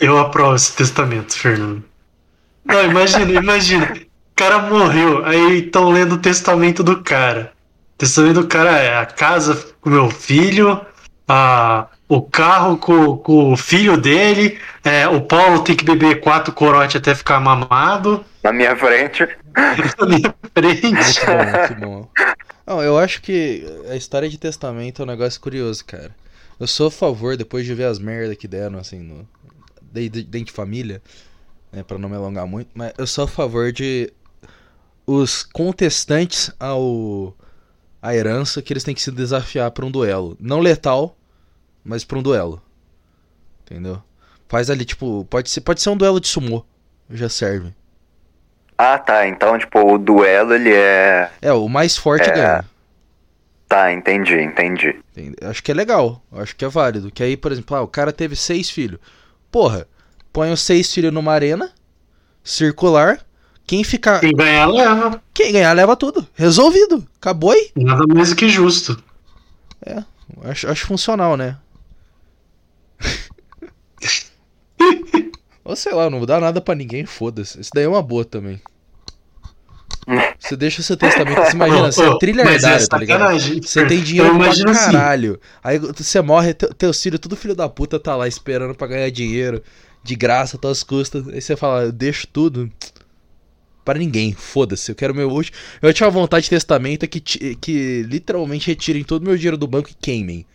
[0.00, 1.84] Eu aprovo esse testamento, Fernando.
[2.64, 3.92] Não, imagina, imagina.
[3.92, 7.52] O cara morreu, aí estão lendo o testamento do cara.
[7.94, 10.80] O testamento do cara é a casa com meu filho,
[11.26, 16.52] a, o carro com, com o filho dele, é, o Paulo tem que beber quatro
[16.52, 18.24] corote até ficar mamado.
[18.42, 19.28] Na minha frente.
[19.54, 20.82] Na minha frente.
[20.86, 22.08] Muito bom, muito bom.
[22.66, 26.14] Não, eu acho que a história de testamento é um negócio curioso, cara.
[26.58, 29.28] Eu sou a favor, depois de ver as merdas que deram, assim, no,
[29.92, 31.00] de- de- dentro de família,
[31.72, 34.12] né, pra não me alongar muito, mas eu sou a favor de
[35.06, 37.34] os contestantes ao
[38.00, 40.36] a herança que eles têm que se desafiar pra um duelo.
[40.40, 41.16] Não letal,
[41.84, 42.62] mas pra um duelo.
[43.64, 44.02] Entendeu?
[44.48, 46.64] Faz ali, tipo, pode ser, pode ser um duelo de sumô.
[47.10, 47.72] Já serve.
[48.76, 49.26] Ah, tá.
[49.26, 51.30] Então, tipo, o duelo ele é.
[51.42, 52.32] É, o mais forte É.
[52.32, 52.64] ganha.
[53.68, 54.98] Tá, entendi, entendi.
[55.42, 57.10] Acho que é legal, acho que é válido.
[57.10, 58.98] Que aí, por exemplo, ah, o cara teve seis filhos.
[59.50, 59.86] Porra,
[60.32, 61.70] põe os seis filhos numa arena
[62.42, 63.20] circular.
[63.66, 64.20] Quem ficar.
[64.20, 65.22] Quem ganhar, leva.
[65.34, 66.26] Quem ganhar leva tudo.
[66.34, 67.06] Resolvido.
[67.20, 67.70] Acabou aí.
[67.76, 69.02] Nada mais do que justo.
[70.44, 71.56] Acho, acho funcional, né?
[75.64, 77.60] Ou sei lá, não dá nada pra ninguém, foda-se.
[77.60, 78.60] Isso daí é uma boa também.
[80.38, 81.36] Você deixa o seu testamento.
[81.42, 83.38] Você imagina, você é trilhardário, é tá ligado?
[83.62, 84.64] Você tem dinheiro pra assim.
[84.64, 85.38] caralho.
[85.62, 89.10] Aí você morre, teu, teu filho, tudo filho da puta, tá lá esperando pra ganhar
[89.10, 89.62] dinheiro.
[90.02, 91.28] De graça, a tuas custas.
[91.28, 92.72] Aí você fala, eu deixo tudo.
[93.84, 94.90] Para ninguém, foda-se.
[94.90, 95.56] Eu quero meu último.
[95.82, 99.58] Eu tinha uma vontade de testamento que, ti- que literalmente retirem todo o meu dinheiro
[99.58, 100.46] do banco e queimem.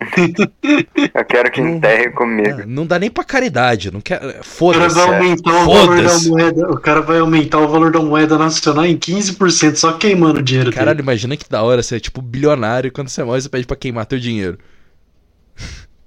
[1.14, 2.60] Eu quero que enterre comigo.
[2.62, 3.90] Ah, Não dá nem pra caridade.
[3.90, 4.28] Não quero.
[4.28, 4.94] O cara Foda-se.
[4.94, 5.16] vai é.
[5.18, 6.28] aumentar o valor da Foda-se.
[6.30, 6.70] moeda.
[6.70, 10.72] O cara vai aumentar o valor da moeda nacional em 15%, só queimando o dinheiro
[10.72, 11.02] Caralho, dele.
[11.06, 11.82] imagina que da hora.
[11.82, 14.58] Você é tipo bilionário e quando você morre você pede pra queimar teu dinheiro.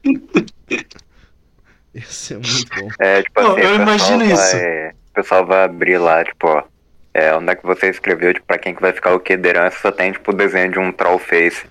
[1.93, 2.89] Isso é muito bom.
[2.99, 4.55] É, tipo Pô, assim, eu o imagino vai, isso.
[5.11, 6.63] O pessoal vai abrir lá, tipo, ó.
[7.13, 9.47] É, onde é que você escreveu, tipo, pra quem que vai ficar o que de
[9.47, 11.63] herança, só tem, tipo, o desenho de um troll face.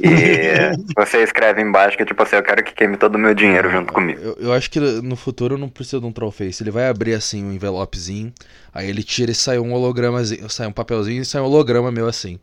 [0.00, 0.08] E
[0.96, 3.92] você escreve embaixo que, tipo assim, eu quero que queime todo o meu dinheiro junto
[3.92, 4.18] comigo.
[4.18, 6.62] Eu, eu acho que no futuro não precisa de um trollface.
[6.62, 8.32] Ele vai abrir assim um envelopezinho,
[8.72, 12.08] aí ele tira e sai um hologramazinho, sai um papelzinho e sai um holograma meu
[12.08, 12.40] assim.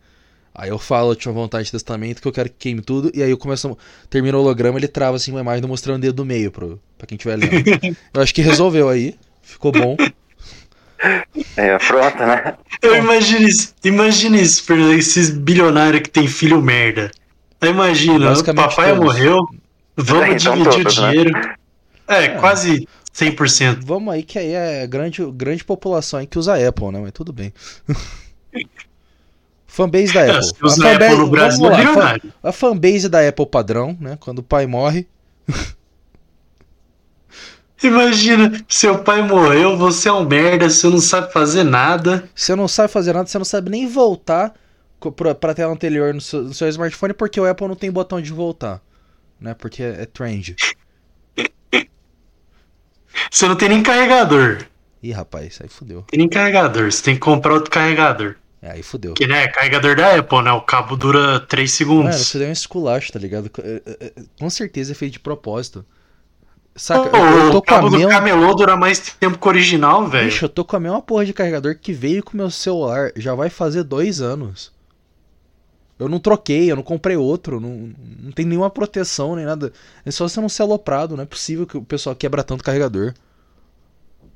[0.54, 3.24] Aí eu falo, eu tinha vontade de testamento que eu quero que queime tudo, e
[3.24, 3.76] aí eu começo,
[4.08, 7.08] termina o holograma, ele trava assim uma imagem mostrando o dedo do meio pro, pra
[7.08, 7.52] quem estiver lendo.
[8.14, 9.98] eu acho que resolveu aí, ficou bom.
[11.58, 12.56] É, pronto, né?
[12.82, 13.74] Eu imagino isso.
[13.84, 14.94] Imagina isso, Fernando.
[14.94, 17.12] Esses bilionários que tem filho merda.
[17.62, 19.04] Aí imagina, o papai todos.
[19.06, 19.40] morreu,
[19.96, 21.12] vamos É, então dividir todos, o né?
[21.12, 21.32] dinheiro.
[22.08, 23.80] É, quase 100%.
[23.86, 27.00] Vamos aí que aí é grande, grande população aí que usa Apple, né?
[27.02, 27.54] Mas tudo bem.
[29.68, 30.44] fanbase da É, Apple.
[30.46, 32.20] se usa A Apple fanbase- no Brasil, vamos lá, é.
[32.44, 34.18] A fanbase da Apple padrão, né?
[34.20, 35.08] Quando o pai morre.
[37.84, 42.30] Imagina, seu pai morreu, você é um merda, você não sabe fazer nada.
[42.34, 44.54] Você não sabe fazer nada, você não sabe nem voltar
[45.16, 48.22] pra, pra tela anterior no seu, no seu smartphone porque o Apple não tem botão
[48.22, 48.82] de voltar.
[49.40, 49.54] Né?
[49.54, 50.56] Porque é, é trend.
[53.30, 54.66] Você não tem nem carregador.
[55.02, 56.04] Ih, rapaz, aí fudeu.
[56.04, 56.90] Tem nem carregador.
[56.92, 58.36] Você tem que comprar outro carregador.
[58.62, 59.14] É, aí fudeu.
[59.14, 60.52] Que né, carregador da Apple, né?
[60.54, 62.16] O cabo dura 3 Mano, segundos.
[62.28, 63.52] você deu um esculacho, tá ligado?
[63.60, 65.86] É, é, Com certeza é feito de propósito.
[66.76, 69.46] Saca, Pô, eu, eu tô o com a cabo do camelô dura mais tempo que
[69.48, 70.26] o original, velho.
[70.26, 73.12] Bicho, eu tô com a mesma porra de carregador que veio com o meu celular.
[73.16, 74.72] Já vai fazer dois anos.
[76.00, 77.60] Eu não troquei, eu não comprei outro.
[77.60, 77.92] Não,
[78.24, 79.72] não tem nenhuma proteção nem nada.
[80.04, 81.16] É só você não ser aloprado.
[81.16, 83.14] Não é possível que o pessoal quebra tanto carregador.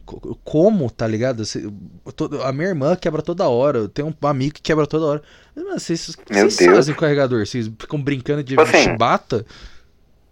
[0.06, 1.44] Co- Como, tá ligado?
[1.44, 3.80] Você- eu tô- a minha irmã quebra toda hora.
[3.80, 5.24] Eu tenho um amigo que quebra toda hora.
[5.56, 7.46] Mas, mano, vocês, vocês fazem carregador?
[7.48, 9.44] Vocês ficam brincando de Tipo assim, chibata?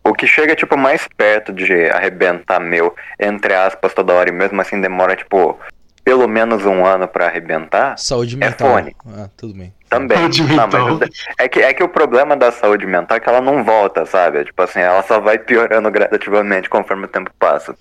[0.07, 4.61] O que chega, tipo, mais perto de arrebentar meu, entre aspas, toda hora, e mesmo
[4.61, 5.59] assim demora, tipo,
[6.03, 8.69] pelo menos um ano pra arrebentar, Saúde é mental.
[8.69, 8.95] fone.
[9.07, 9.73] Ah, tudo bem.
[9.89, 10.15] também.
[10.17, 10.97] Saúde Não, mental.
[10.99, 14.05] mas é que, é que o problema da saúde mental é que ela não volta,
[14.05, 14.45] sabe?
[14.45, 17.75] Tipo assim, ela só vai piorando gradativamente conforme o tempo passa.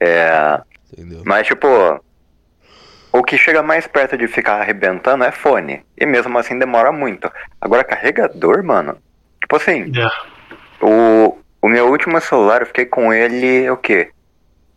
[0.00, 0.60] É,
[0.92, 1.22] Entendeu?
[1.26, 1.66] mas, tipo,
[3.12, 5.84] o que chega mais perto de ficar arrebentando é fone.
[5.98, 7.30] E mesmo assim demora muito.
[7.60, 8.96] Agora, carregador, mano,
[9.42, 10.33] tipo assim, É.
[10.84, 14.10] o, o meu último celular, eu fiquei com ele, o quê?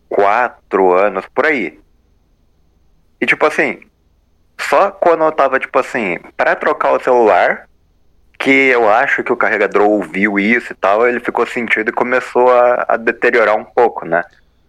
[0.08, 1.78] Quatro anos, por aí.
[3.20, 3.80] E tipo assim,
[4.58, 7.68] só quando eu tava, tipo assim, pra trocar o celular,
[8.38, 12.50] que eu acho que o carregador ouviu isso e tal, ele ficou sentido e começou
[12.50, 14.24] a, a deteriorar um pouco, né?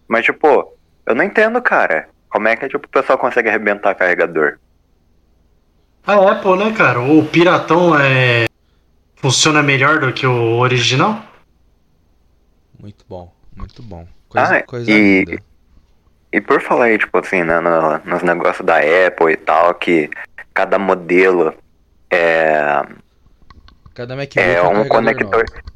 [0.06, 0.76] Mas tipo,
[1.06, 2.08] eu não entendo, cara.
[2.28, 4.58] Como é que tipo, o pessoal consegue arrebentar carregador?
[6.06, 7.00] A Apple, né, cara?
[7.00, 8.46] O piratão é.
[9.16, 11.29] Funciona melhor do que o original?
[12.80, 14.06] Muito bom, muito bom.
[14.28, 15.42] Coisa, Ah, coisa e- linda.
[16.32, 20.08] E por falar aí, tipo assim, né, no- nos negócios da Apple e tal, que
[20.54, 21.52] cada modelo
[22.12, 22.82] é,
[23.94, 25.30] Cada MacBook é um carregador conector.
[25.32, 25.70] novo.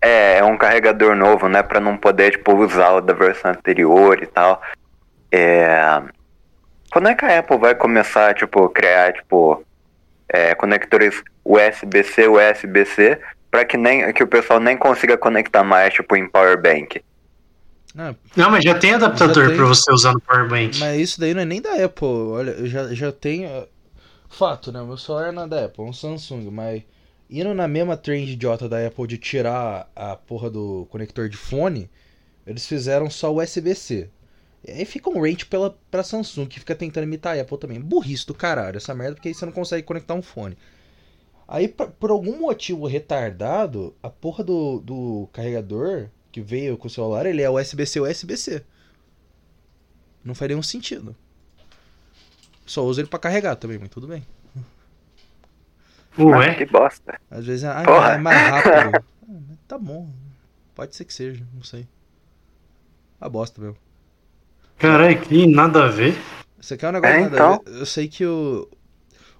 [0.00, 1.62] É, é um carregador novo, né?
[1.62, 4.60] Pra não poder, tipo, usar o da versão anterior e tal.
[5.32, 6.02] É.
[6.92, 9.62] Quando é que a Apple vai começar, tipo, criar, tipo,
[10.28, 13.18] é, conectores USB-C, USB-C,
[13.50, 17.02] pra que, nem, que o pessoal nem consiga conectar mais, tipo, em power bank?
[17.96, 19.56] Ah, Não, mas já tem adaptador Já tem.
[19.56, 20.78] pra você usar no Powerbank.
[20.78, 22.06] mas isso daí não é nem da Apple.
[22.06, 23.66] Olha, eu já, já tenho.
[24.28, 24.82] Fato, né?
[24.82, 26.82] Meu celular não é da Apple, é um Samsung, mas
[27.30, 31.90] indo na mesma trend idiota da Apple de tirar a porra do conector de fone,
[32.46, 34.08] eles fizeram só USB-C.
[34.66, 37.80] E aí fica um rate pela, pra Samsung, que fica tentando imitar a Apple também.
[37.80, 40.56] Burrice do caralho essa merda, porque aí você não consegue conectar um fone.
[41.48, 46.90] Aí, pra- por algum motivo retardado, a porra do, do carregador que veio com o
[46.90, 48.62] celular, ele é USB-C USB-C.
[50.22, 51.16] Não faria nenhum sentido.
[52.66, 54.22] Só uso ele pra carregar também, mas tudo bem.
[56.18, 56.54] Ué?
[56.54, 57.18] que bosta.
[57.30, 58.12] Às vezes ah, Porra.
[58.14, 58.96] é mais rápido.
[58.96, 59.02] Ah,
[59.48, 60.10] mas tá bom.
[60.74, 61.86] Pode ser que seja, não sei.
[63.20, 63.76] A bosta mesmo.
[64.76, 66.14] Caralho, que nada a ver.
[66.60, 67.62] Isso aqui é um negócio É, nada a então.
[67.64, 67.80] ver.
[67.80, 68.68] Eu sei que o,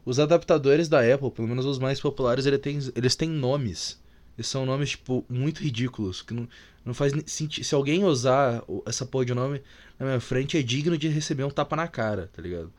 [0.08, 4.00] os adaptadores da Apple, pelo menos os mais populares, ele tem, eles têm nomes.
[4.38, 6.22] E são nomes, tipo, muito ridículos.
[6.22, 6.48] Que não,
[6.82, 7.62] não faz sentido.
[7.62, 9.60] Se alguém usar essa porra de nome
[9.98, 12.72] na minha frente, é digno de receber um tapa na cara, tá ligado?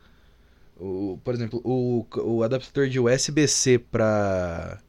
[0.76, 4.80] O, por exemplo, o, o adaptador de USB-C pra,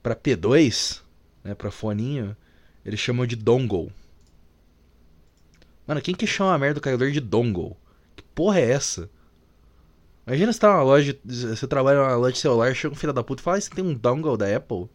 [0.00, 1.02] pra P2,
[1.42, 2.36] né, pra foninho,
[2.84, 3.92] eles chamam de dongle.
[5.84, 7.76] Mano, quem que chama a merda do carregador de dongle?
[8.14, 9.10] Que porra é essa?
[10.30, 13.24] Imagina você tá numa loja, você trabalha numa loja de celular, chega um filho da
[13.24, 14.86] puta e fala, ah, você tem um dongle da Apple?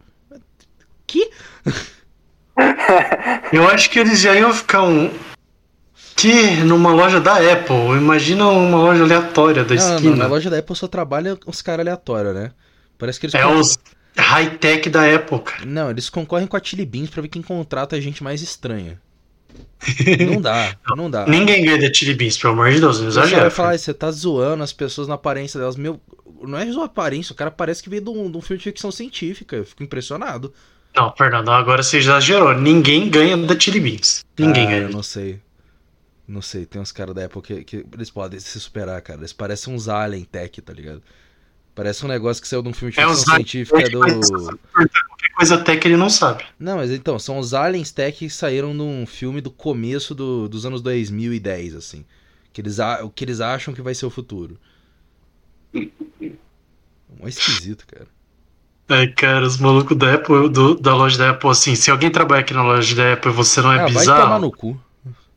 [1.05, 1.29] Que?
[3.51, 5.11] Eu acho que eles já iam ficar um.
[6.15, 7.97] Que numa loja da Apple.
[7.97, 10.15] Imagina uma loja aleatória da Não, não, esquina.
[10.15, 12.51] na loja da Apple só trabalha uns caras aleatórios, né?
[12.97, 13.77] Parece que eles É con- os
[14.17, 15.65] high-tech da Apple, cara.
[15.65, 19.01] Não, eles concorrem com a Chili Beans pra ver quem contrata a gente mais estranha.
[20.25, 21.27] Não dá, não dá.
[21.27, 23.51] Ninguém ganha da Chili Beans, pelo amor de Deus, não Você vai exagera.
[23.51, 23.75] falar, cara.
[23.75, 25.75] "Ah, você tá zoando as pessoas na aparência delas.
[25.75, 26.01] Meu,
[26.41, 28.63] não é só aparência, o cara parece que veio de um, de um filme de
[28.63, 29.55] ficção científica.
[29.55, 30.51] Eu fico impressionado.
[30.95, 32.53] Não, Fernando, agora você exagerou.
[32.57, 34.25] Ninguém ganha da Chili Beans.
[34.39, 34.81] Ninguém ah, ganha.
[34.83, 35.39] Eu não sei.
[36.27, 39.19] Não sei, tem uns caras da Apple que, que eles podem se superar, cara.
[39.19, 41.03] Eles parecem uns alien tech, tá ligado?
[41.75, 43.99] Parece um negócio que saiu de um filme de É ficção uns científica do.
[45.35, 46.45] Coisa até que ele não sabe.
[46.59, 50.47] Não, mas então, são os aliens tech que saíram de um filme do começo do-
[50.47, 52.05] dos anos 2010, assim.
[52.53, 54.57] Que eles, o que eles acham que vai ser o futuro.
[57.19, 58.07] É esquisito, cara.
[58.89, 62.41] Ai, cara, os malucos da Apple, do- da loja da Apple, assim, se alguém trabalha
[62.41, 64.79] aqui na loja da Apple e você não é ah, vai bizarro, tomar no cu.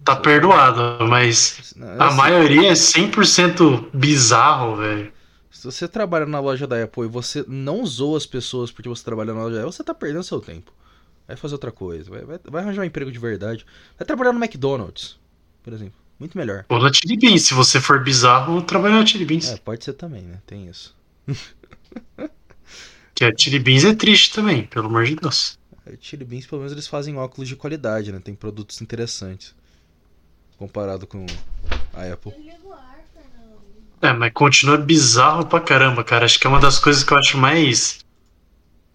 [0.04, 5.12] tá perdoado, mas a Assim, maioria é 100% bizarro, velho.
[5.58, 9.02] Se você trabalha na loja da Apple e você não zoa as pessoas porque você
[9.02, 10.72] trabalha na loja da Apple, você tá perdendo seu tempo.
[11.26, 12.08] Vai fazer outra coisa.
[12.08, 13.66] Vai, vai, vai arranjar um emprego de verdade.
[13.98, 15.18] Vai trabalhar no McDonald's,
[15.64, 15.98] por exemplo.
[16.16, 16.64] Muito melhor.
[16.68, 17.42] Ou na Chili Beans.
[17.42, 19.50] Se você for bizarro, trabalha na Chili Beans.
[19.50, 20.40] É, pode ser também, né?
[20.46, 20.96] Tem isso.
[23.12, 25.58] Que a Chili Beans é triste também, pelo amor de Deus.
[25.84, 28.20] A Chili Beans, pelo menos, eles fazem óculos de qualidade, né?
[28.20, 29.56] Tem produtos interessantes.
[30.56, 31.26] Comparado com
[31.92, 32.32] a Apple.
[34.00, 36.24] É, mas continua bizarro pra caramba, cara.
[36.24, 37.98] Acho que é uma das coisas que eu acho mais.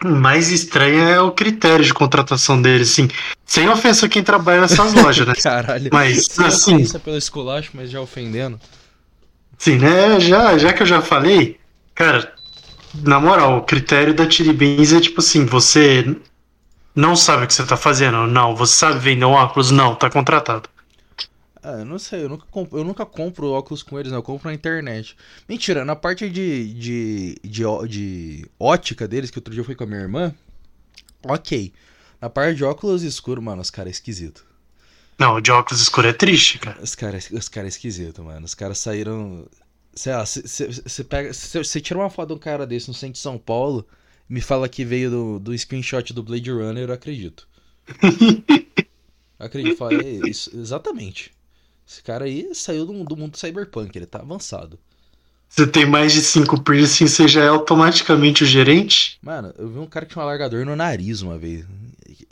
[0.04, 3.08] Mais estranha é o critério de contratação deles, assim.
[3.46, 5.34] Sem ofensa a quem trabalha nessas lojas, né?
[5.42, 5.90] Caralho.
[5.94, 8.60] Mas, Sem assim, ofensa pelo esculacho, mas já ofendendo.
[9.58, 10.20] Sim, né?
[10.20, 11.58] Já, já que eu já falei,
[11.96, 12.34] cara,
[12.94, 16.16] na moral, o critério da Chili Beans é tipo assim, você
[16.96, 18.56] não sabe o que você tá fazendo, não.
[18.56, 19.72] Você sabe vender um óculos?
[19.72, 20.70] Não, tá contratado.
[21.64, 24.20] Ah, eu não sei, eu nunca, compro, eu nunca compro óculos com eles, não.
[24.20, 25.16] Eu compro na internet.
[25.48, 29.86] Mentira, na parte de, de, de, de ótica deles, que outro dia eu fui com
[29.86, 30.36] a minha irmã,
[31.24, 31.72] ok.
[32.22, 34.46] Na parte de óculos escuro, mano, os caras é esquisito.
[35.18, 36.82] Não, o de óculos escuro é triste, cara.
[36.82, 38.46] Os caras os cara é esquisito, mano.
[38.46, 39.48] Os caras saíram.
[39.94, 41.34] Sei lá, você pega.
[41.34, 43.88] Você tira uma foto de um cara desse no centro de São Paulo
[44.30, 47.48] e me fala que veio do, do screenshot do Blade Runner, eu acredito.
[49.40, 51.32] acredito, fala, é isso, exatamente.
[51.88, 54.80] Esse cara aí saiu do, do mundo cyberpunk, ele tá avançado.
[55.50, 59.20] Você tem mais de cinco piercings, você já é automaticamente o gerente?
[59.22, 61.66] Mano, eu vi um cara que tinha um alargador no nariz uma vez.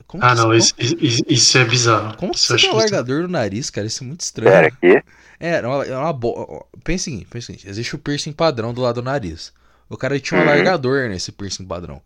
[0.07, 2.17] Como Ah, que- não, como, isso, isso, isso é bizarro.
[2.17, 3.85] como que Isso eu você tem um alargador no nariz, cara?
[3.85, 4.51] Isso é muito estranho.
[4.51, 5.03] Pera aqui.
[5.39, 6.65] É, é uma, é uma boa.
[6.83, 9.53] Pensa o seguinte, pensa o seguinte, existe o piercing padrão do lado do nariz.
[9.87, 10.49] O cara tinha um Uhum.
[10.49, 12.01] alargador nesse piercing padrão.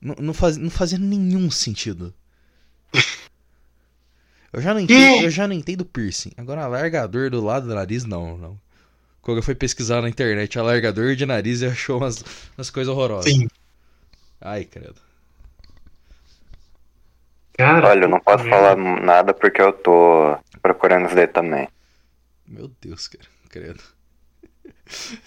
[0.00, 2.14] Não, não, faz, não fazia nenhum sentido.
[4.52, 6.32] Eu já não entendo, eu já não entendo piercing.
[6.36, 8.58] Agora, alargador do lado do nariz, não, não.
[9.20, 12.24] Quando eu fui pesquisar na internet alargador de nariz e achou umas,
[12.56, 13.30] umas coisas horrorosas.
[13.30, 13.46] Sim.
[14.40, 14.96] Ai, credo.
[17.58, 21.68] Cara, Olha, eu não posso falar nada porque eu tô procurando daí também.
[22.46, 23.24] Meu Deus, cara.
[23.50, 23.82] Credo.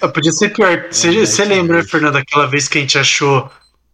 [0.02, 0.88] Ah, Podia ser pior.
[0.90, 1.90] Você É, você que lembra, nojo.
[1.90, 3.52] Fernando, aquela vez que a gente achou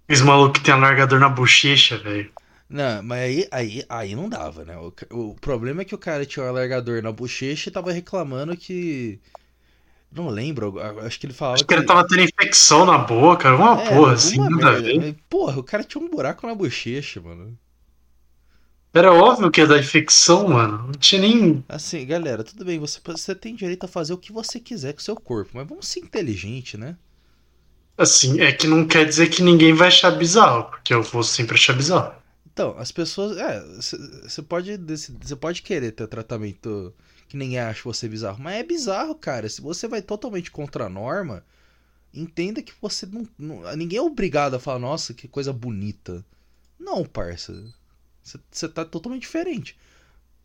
[0.09, 2.31] os malucos que tem alargador na bochecha, velho?
[2.69, 4.77] Não, mas aí, aí, aí não dava, né?
[4.77, 8.57] O, o problema é que o cara tinha um alargador na bochecha e tava reclamando
[8.57, 9.19] que.
[10.11, 13.81] Não lembro, acho que ele falava Acho que ele tava tendo infecção na boca, uma
[13.81, 15.15] É, porra, assim, nada a ver.
[15.29, 17.57] Porra, o cara tinha um buraco na bochecha, mano.
[18.93, 20.87] Era óbvio que ia dar infecção, mano.
[20.87, 21.63] Não tinha nem.
[21.69, 24.99] Assim, galera, tudo bem, você, você tem direito a fazer o que você quiser com
[24.99, 26.97] o seu corpo, mas vamos ser inteligente, né?
[27.97, 31.55] Assim, é que não quer dizer que ninguém vai achar bizarro, porque eu vou sempre
[31.55, 32.13] achar bizarro.
[32.57, 33.37] Então, as pessoas.
[33.37, 33.63] É,
[34.23, 36.91] você pode, você pode querer ter tratamento
[37.27, 39.47] que ninguém acha você bizarro, mas é bizarro, cara.
[39.47, 41.45] Se você vai totalmente contra a norma,
[42.11, 43.27] entenda que você não.
[43.37, 46.25] não- ninguém é obrigado a falar, nossa, que coisa bonita.
[46.79, 47.53] Não, parça.
[48.23, 49.77] Você- tá totalmente diferente.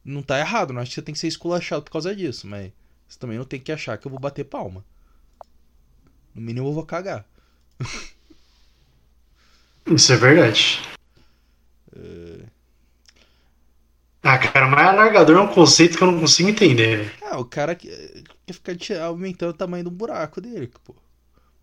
[0.04, 2.72] Não tá errado, não acho que você tem que ser esculachado por causa disso, mas
[3.08, 4.84] você também não tem que achar que eu vou bater palma.
[6.34, 7.24] No mínimo eu vou cagar.
[9.86, 10.78] Isso é verdade.
[11.96, 12.44] É.
[14.24, 17.12] Ah, cara, mas alargador é um conceito que eu não consigo entender.
[17.22, 17.88] Ah, o cara que
[18.46, 20.94] quer ficar te- aumentando o tamanho do buraco dele, pô.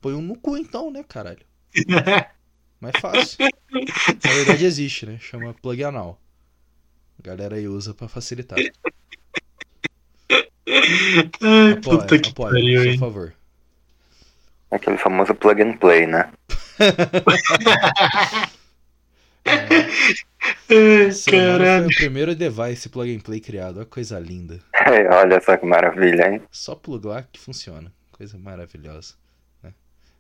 [0.01, 1.45] Põe um no cu então, né, caralho?
[2.81, 3.37] Mais fácil.
[4.23, 5.17] Na verdade existe, né?
[5.19, 6.19] Chama plug anal.
[7.17, 8.57] A galera aí usa pra facilitar.
[11.41, 12.97] Ai, Apoia, puta que apoia, pariu, por hein?
[12.99, 13.33] favor.
[14.71, 16.31] Aquele famoso plug and play, né?
[20.67, 21.87] Foi caralho.
[21.87, 23.77] o primeiro device plug and play criado.
[23.77, 24.59] Olha que coisa linda.
[25.11, 26.41] Olha só que maravilha, hein?
[26.51, 27.91] Só plugar que funciona.
[28.11, 29.15] Coisa maravilhosa.
[29.63, 29.73] Né?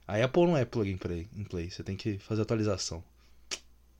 [0.07, 1.69] A Apple não é plug and play, em play.
[1.69, 3.03] Você tem que fazer atualização.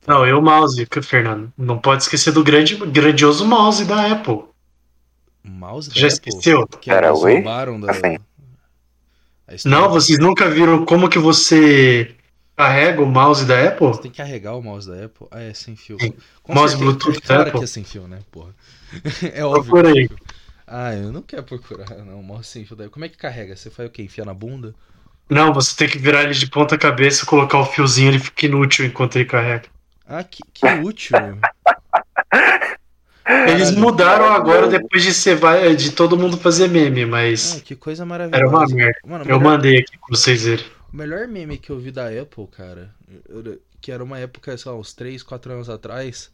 [0.06, 1.52] Não, e o mouse, Fernando.
[1.56, 4.44] Não pode esquecer do grande, grandioso mouse da Apple.
[5.44, 6.14] O mouse da Já Apple.
[6.14, 6.66] esqueceu?
[6.66, 7.92] Que Era roubaram da.
[7.92, 9.68] Assim.
[9.68, 12.14] Não, vocês nunca viram como que você
[12.60, 13.86] carrega o mouse da Apple?
[13.88, 15.26] Você tem que carregar o mouse da Apple?
[15.30, 15.96] Ah, é sem fio.
[16.42, 16.92] Com Mouse certeza.
[16.98, 17.58] Bluetooth da Apple.
[17.58, 18.54] que é sem fio, né, porra?
[19.32, 19.64] é óbvio.
[19.72, 20.08] Procura é aí.
[20.66, 22.22] Ah, eu não quero procurar, não.
[22.22, 22.88] Mouse sem fio daí.
[22.88, 23.56] Como é que carrega?
[23.56, 24.02] Você faz o quê?
[24.02, 24.74] Enfia na bunda?
[25.28, 28.84] Não, você tem que virar ele de ponta cabeça, colocar o fiozinho, ele fica inútil
[28.84, 29.68] enquanto ele carrega.
[30.06, 31.16] Ah, que, que útil.
[33.46, 35.38] Eles mudaram agora depois de ser
[35.76, 38.42] de todo mundo fazer meme, mas Ah, que coisa maravilhosa.
[38.44, 38.98] era uma merda.
[39.06, 40.64] Mano, Eu melhor, mandei aqui pra vocês verem.
[40.92, 42.94] O melhor meme que eu vi da Apple, cara,
[43.80, 46.30] que era uma época, sei lá, uns 3, 4 anos atrás,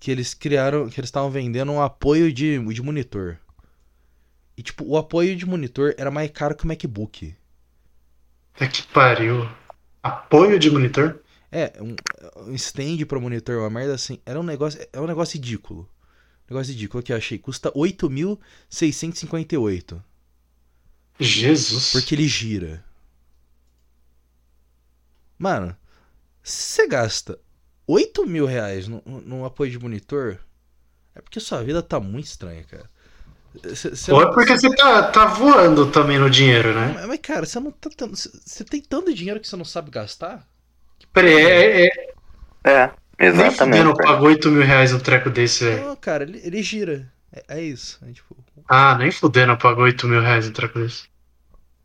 [0.00, 3.38] que eles criaram, que eles estavam vendendo um apoio de, de monitor.
[4.56, 7.34] E, tipo, o apoio de monitor era mais caro que o MacBook.
[8.58, 9.46] É que pariu.
[10.02, 11.20] Apoio de monitor?
[11.50, 11.94] É, um,
[12.50, 14.20] um stand pra monitor, uma merda assim.
[14.24, 15.88] Era um negócio, é um negócio ridículo.
[16.48, 17.36] Negócio ridículo que eu achei.
[17.38, 20.00] Custa 8.658.
[21.18, 21.90] Jesus.
[21.92, 22.83] Porque ele gira.
[25.38, 25.76] Mano,
[26.42, 27.38] se você gasta
[27.86, 30.38] 8 mil reais num, num apoio de monitor,
[31.14, 32.90] é porque sua vida tá muito estranha, cara.
[33.74, 37.04] Cê, cê Ou é porque você tá, tá voando também no dinheiro, né?
[37.06, 38.16] Mas, cara, você não tá tendo.
[38.16, 40.44] Você tem tanto dinheiro que você não sabe gastar?
[41.12, 41.86] Peraí, é.
[42.64, 43.84] É, é exatamente.
[43.84, 45.86] Nem pagou 8 mil reais um treco desse, velho.
[45.86, 47.12] Não, cara, ele, ele gira.
[47.32, 48.00] É, é isso.
[48.04, 48.36] É, tipo...
[48.68, 51.04] Ah, nem fudendo pagou 8 mil reais um treco desse.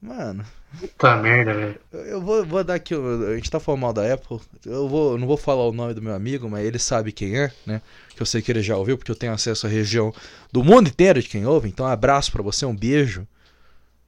[0.02, 0.44] Mano.
[0.78, 1.80] Puta merda, velho.
[1.92, 2.94] Eu vou, vou dar aqui.
[2.94, 4.40] A gente tá falando mal da Apple.
[4.66, 7.52] Eu vou, não vou falar o nome do meu amigo, mas ele sabe quem é,
[7.66, 7.82] né?
[8.16, 10.14] Que eu sei que ele já ouviu, porque eu tenho acesso à região
[10.52, 11.68] do mundo inteiro de quem ouve.
[11.68, 13.28] Então, um abraço para você, um beijo.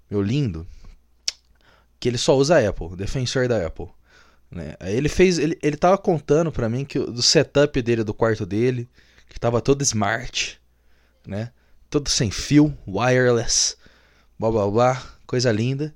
[0.09, 0.67] Meu lindo.
[1.99, 3.87] Que ele só usa Apple, defensor da Apple.
[4.51, 4.75] Né?
[4.81, 5.39] Ele fez.
[5.39, 8.87] Ele, ele tava contando para mim que do setup dele do quarto dele,
[9.29, 10.59] que tava todo smart,
[11.25, 11.51] né?
[11.89, 13.77] Todo sem fio, wireless,
[14.37, 15.93] blá blá blá, coisa linda.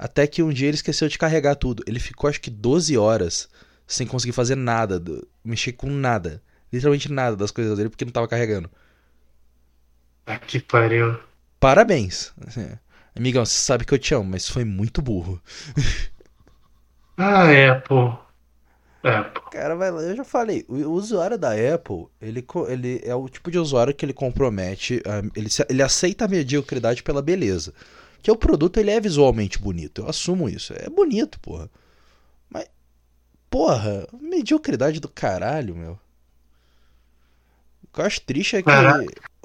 [0.00, 1.84] Até que um dia ele esqueceu de carregar tudo.
[1.86, 3.50] Ele ficou acho que 12 horas
[3.86, 4.98] sem conseguir fazer nada,
[5.44, 6.42] mexer com nada.
[6.72, 8.70] Literalmente nada das coisas dele porque não tava carregando.
[10.24, 11.18] Ah, que pariu.
[11.58, 12.32] Parabéns.
[12.46, 12.66] Assim,
[13.14, 15.38] amigão, você sabe que eu te amo, mas foi muito burro.
[17.18, 18.16] ah, é, pô.
[19.02, 19.42] Apple.
[19.50, 23.50] Cara, vai lá, eu já falei, o usuário da Apple, ele, ele é o tipo
[23.50, 25.02] de usuário que ele compromete,
[25.34, 27.72] ele, ele aceita a mediocridade pela beleza.
[28.22, 30.02] Que o produto ele é visualmente bonito.
[30.02, 30.72] Eu assumo isso.
[30.74, 31.70] É bonito, porra.
[32.48, 32.66] Mas,
[33.48, 35.98] porra, mediocridade do caralho, meu.
[37.84, 38.70] O que eu acho triste é que.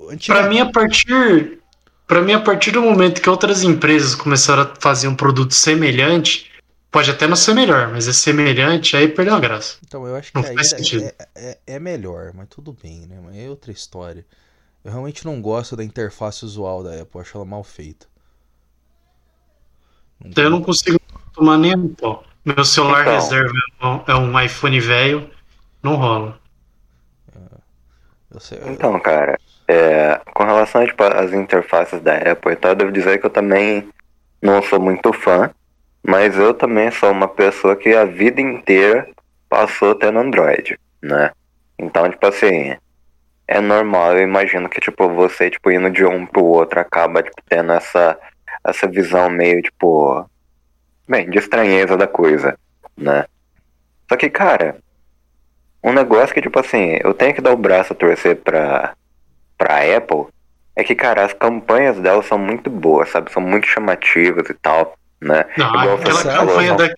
[0.10, 0.40] Antiga...
[0.40, 1.60] Pra mim, a partir.
[2.06, 6.52] Pra mim, a partir do momento que outras empresas começaram a fazer um produto semelhante,
[6.92, 9.78] pode até não ser melhor, mas é semelhante, aí perdeu a graça.
[9.86, 10.62] Então, eu acho que ainda
[11.04, 13.20] é, é, é, melhor, mas tudo bem, né?
[13.24, 14.26] Mas é outra história.
[14.84, 18.06] Eu realmente não gosto da interface usual da Apple, acho ela mal feita.
[20.36, 21.00] Eu não consigo
[21.34, 22.24] tomar nem um pó.
[22.44, 23.54] Meu celular então, reserva
[24.08, 25.30] é um iPhone velho,
[25.82, 26.40] não rola.
[28.40, 32.92] Sei, Então, cara, é, com relação tipo, às interfaces da Apple e tal, eu devo
[32.92, 33.88] dizer que eu também
[34.42, 35.50] não sou muito fã,
[36.04, 39.08] mas eu também sou uma pessoa que a vida inteira
[39.50, 41.32] passou tendo Android, né?
[41.80, 42.76] Então, tipo assim,
[43.48, 47.42] é normal, eu imagino que, tipo, você, tipo, indo de um pro outro acaba, tipo,
[47.48, 48.18] tendo essa
[48.66, 50.28] essa visão meio, tipo,
[51.08, 52.58] bem, de estranheza da coisa,
[52.98, 53.26] né?
[54.10, 54.78] Só que, cara,
[55.84, 58.96] um negócio que, tipo assim, eu tenho que dar o braço a torcer pra,
[59.58, 60.28] pra Apple
[60.76, 63.32] é que, cara, as campanhas dela são muito boas, sabe?
[63.32, 65.46] São muito chamativas e tal, né?
[65.58, 66.90] Não, aquela campanha da,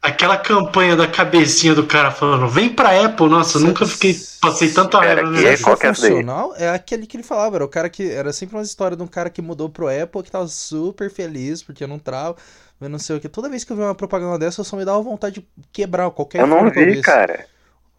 [0.00, 4.70] aquela campanha da cabecinha do cara falando, vem pra Apple, nossa, eu nunca fiquei, passei
[4.70, 7.68] tanta raiva nesse é, qual que é funcional é aquele que ele falava, era o
[7.68, 10.46] cara que, era sempre uma história de um cara que mudou pro Apple, que tava
[10.46, 12.36] super feliz, porque não trava,
[12.80, 14.76] eu não sei o que, toda vez que eu vi uma propaganda dessa, eu só
[14.76, 17.46] me dava vontade de quebrar qualquer Eu não vi, cara,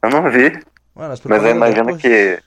[0.02, 0.60] eu não vi,
[0.96, 1.98] Mano, mas eu imagino Apple...
[1.98, 2.40] que...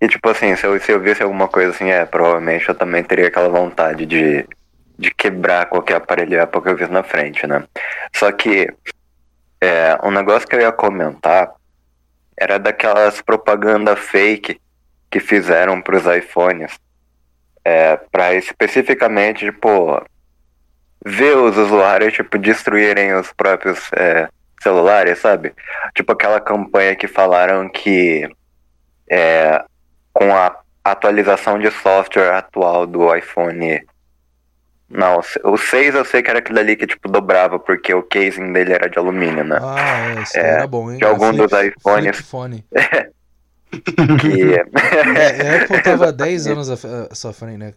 [0.00, 3.04] E tipo assim, se eu, se eu visse alguma coisa assim, é, provavelmente eu também
[3.04, 4.44] teria aquela vontade de
[5.02, 7.64] de quebrar qualquer aparelho Apple que eu vi na frente, né?
[8.22, 8.68] Só que
[9.60, 11.50] é, um negócio que eu ia comentar
[12.38, 14.60] era daquelas propaganda fake
[15.10, 16.78] que fizeram para os iPhones,
[17.64, 20.00] é, para especificamente, tipo,
[21.04, 24.28] ver os usuários, tipo, destruírem os próprios é,
[24.62, 25.52] celulares, sabe?
[25.92, 28.30] Tipo aquela campanha que falaram que
[29.10, 29.64] é,
[30.12, 33.84] com a atualização de software atual do iPhone
[34.92, 38.52] não, o 6 eu sei que era aquele ali que, tipo, dobrava, porque o casing
[38.52, 39.58] dele era de alumínio, né?
[39.60, 40.98] Ah, é, isso é, era bom, hein?
[40.98, 42.16] De algum dos iPhones.
[42.18, 42.64] Flip
[44.20, 44.52] que...
[44.54, 47.74] é, a Apple tava 10 anos à sua frente, né?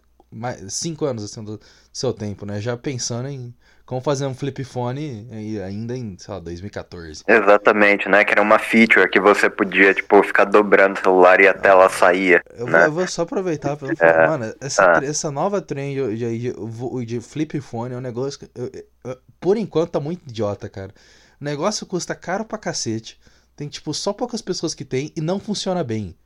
[0.68, 1.58] 5 anos, assim, do
[1.92, 2.60] seu tempo, né?
[2.60, 3.54] Já pensando em
[3.86, 5.28] como fazer um flip phone
[5.64, 7.22] ainda em, sei lá, 2014.
[7.26, 8.24] Exatamente, né?
[8.24, 11.88] Que era uma feature que você podia, tipo, ficar dobrando o celular e a tela
[11.88, 12.42] saía.
[12.58, 12.72] Eu, né?
[12.72, 14.26] vou, eu vou só aproveitar pra falar, é.
[14.26, 15.04] mano, essa, ah.
[15.04, 18.70] essa nova trend de, de, de, flip phone é um negócio que, eu,
[19.04, 20.92] eu, por enquanto, tá muito idiota, cara.
[21.40, 23.20] O negócio custa caro pra cacete.
[23.54, 26.16] Tem, tipo, só poucas pessoas que tem e não funciona bem.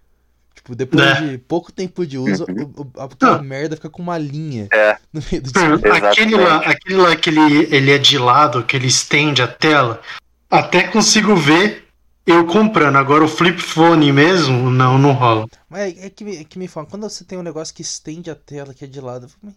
[0.55, 1.15] Tipo, depois é.
[1.15, 2.91] de pouco tempo de uso, uhum.
[2.99, 3.43] aquela ah.
[3.43, 4.99] merda fica com uma linha é.
[5.13, 5.51] no meio do
[5.93, 10.03] aquele lá, aquele lá que ele, ele é de lado, que ele estende a tela,
[10.51, 11.89] até consigo ver
[12.27, 12.97] eu comprando.
[12.97, 15.47] Agora o flip phone mesmo, não, não rola.
[15.69, 17.83] Mas é, é que, me, é que me fala, quando você tem um negócio que
[17.83, 19.55] estende a tela que é de lado, eu falo, mas,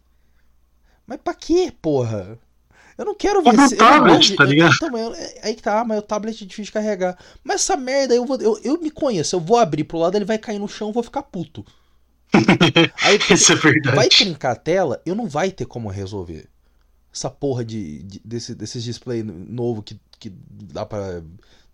[1.05, 2.39] mas pra quê, porra?
[2.97, 4.73] Eu não quero ver Compra um esse- eu tablet, de- tá ligado?
[4.75, 7.17] Então, eu- é- aí que tá, mas o tablet é difícil de carregar.
[7.43, 10.25] Mas essa merda, eu, vou, eu, eu me conheço, eu vou abrir pro lado, ele
[10.25, 11.65] vai cair no chão, eu vou ficar puto.
[13.03, 13.95] Aí Isso é verdade.
[13.95, 16.47] vai trincar a tela, eu não vai ter como resolver.
[17.13, 20.31] Essa porra de, de- desse, desses display novo que, que
[20.71, 21.21] dá pra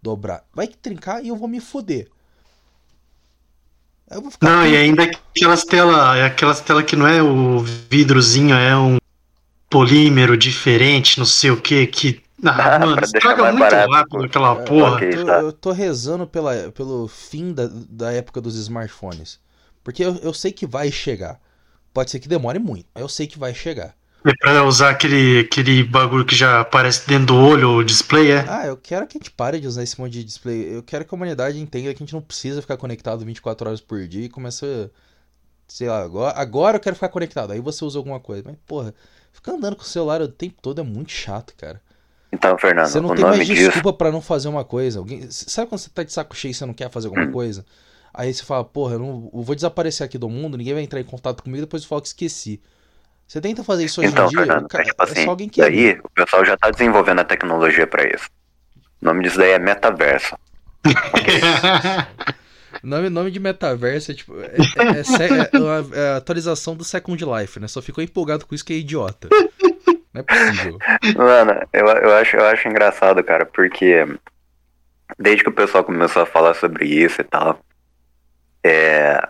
[0.02, 0.44] dobrar.
[0.54, 2.08] Vai trincar e eu vou me foder.
[4.10, 4.46] Eu Não, puto.
[4.46, 5.96] e ainda aquelas telas,
[6.26, 8.98] aquelas telas que não é o vidrozinho, é um
[9.70, 12.24] polímero diferente, não sei o que, que.
[12.46, 15.02] Ah, Ah, mano, estraga muito barato, rápido aquela É, porra.
[15.02, 15.42] Eu tô, tá.
[15.42, 19.40] eu tô rezando pela, pelo fim da, da época dos smartphones.
[19.84, 21.40] Porque eu, eu sei que vai chegar.
[21.94, 23.96] Pode ser que demore muito, mas eu sei que vai chegar.
[24.26, 28.46] É pra usar aquele, aquele bagulho que já aparece dentro do olho, o display, é?
[28.46, 30.76] Ah, eu quero que a gente pare de usar esse monte de display.
[30.76, 33.82] Eu quero que a humanidade entenda que a gente não precisa ficar conectado 24 horas
[33.82, 34.92] por dia e começa.
[35.68, 37.52] Sei lá, agora, agora eu quero ficar conectado.
[37.54, 38.44] Aí você usa alguma coisa.
[38.46, 38.94] Mas, porra,
[39.32, 41.82] ficar andando com o celular o tempo todo é muito chato, cara.
[42.32, 43.64] Então, Fernando, Você não o tem nome mais disso.
[43.64, 45.00] desculpa pra não fazer uma coisa.
[45.00, 45.30] Alguém...
[45.32, 47.32] Sabe quando você tá de saco cheio e você não quer fazer alguma Hum.
[47.32, 47.66] coisa?
[48.14, 49.32] Aí você fala, porra, eu, não...
[49.34, 52.02] eu vou desaparecer aqui do mundo, ninguém vai entrar em contato comigo, depois eu falo
[52.02, 52.62] que esqueci.
[53.28, 55.30] Você tenta fazer isso hoje Então, em dia, Fernando, cara, é tipo assim, é só
[55.32, 55.96] alguém querer.
[55.96, 58.30] daí o pessoal já tá desenvolvendo a tecnologia pra isso.
[59.02, 60.36] O nome disso daí é metaverso.
[62.84, 64.40] nome, nome de metaverso é tipo.
[64.40, 67.68] É, é- é é é a atualização do Second Life, né?
[67.68, 69.28] Só ficou empolgado com isso que é idiota.
[70.14, 70.78] Não é possível.
[71.16, 74.06] Mano, eu, eu, acho, eu acho engraçado, cara, porque
[75.18, 77.60] desde que o pessoal começou a falar sobre isso e tal,
[78.64, 79.22] é,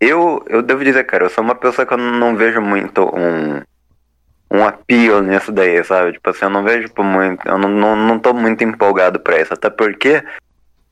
[0.00, 3.62] eu, eu devo dizer, cara, eu sou uma pessoa que eu não vejo muito um,
[4.50, 6.12] um appeal nisso daí, sabe?
[6.12, 9.40] Tipo assim, eu não vejo tipo, muito, eu não, não, não tô muito empolgado pra
[9.40, 10.22] isso, até porque,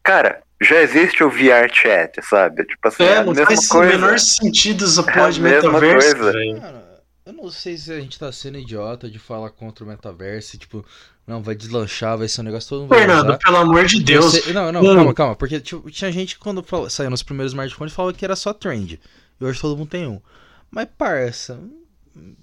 [0.03, 2.65] cara, já existe o VR chat, sabe?
[2.65, 3.93] Tipo assim, é, É, a não mesma faz o coisa.
[3.99, 6.17] menor sentido essa É a porra de metaverso.
[6.19, 6.83] Mano,
[7.27, 10.85] eu não sei se a gente tá sendo idiota de falar contra o metaverso, tipo,
[11.27, 13.39] não, vai deslanchar, vai ser um negócio todo mundo vai Fernando, usar.
[13.39, 14.33] pelo amor de Eu Deus.
[14.33, 14.95] sei- não, não, Hum.
[14.97, 15.37] calma, calma.
[15.37, 18.53] Porque tipo, tinha gente que quando fala- saiu nos primeiros smartphones falava que era só
[18.53, 19.01] trend.
[19.41, 20.21] E hoje todo mundo tem um.
[20.71, 21.61] Mas, parça,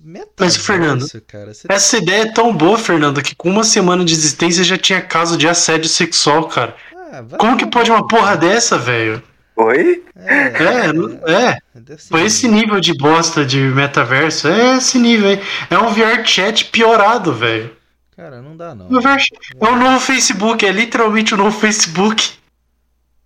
[0.01, 4.13] metaverso, Fernando, cara, você Essa ideia é tão boa, Fernando, que com uma semana de
[4.13, 6.75] existência já tinha caso de assédio sexual, cara.
[7.11, 9.21] Ah, vai Como que pode uma porra dessa, velho?
[9.55, 10.03] Oi?
[10.15, 10.91] É,
[11.27, 11.97] É, é.
[11.97, 14.47] ser Foi esse nível de bosta de metaverso.
[14.47, 15.41] É esse nível aí.
[15.69, 17.75] É um VR chat piorado, velho.
[18.15, 18.87] Cara, não dá não.
[18.87, 19.17] O VR
[19.59, 22.31] É o novo Facebook, é literalmente o novo Facebook.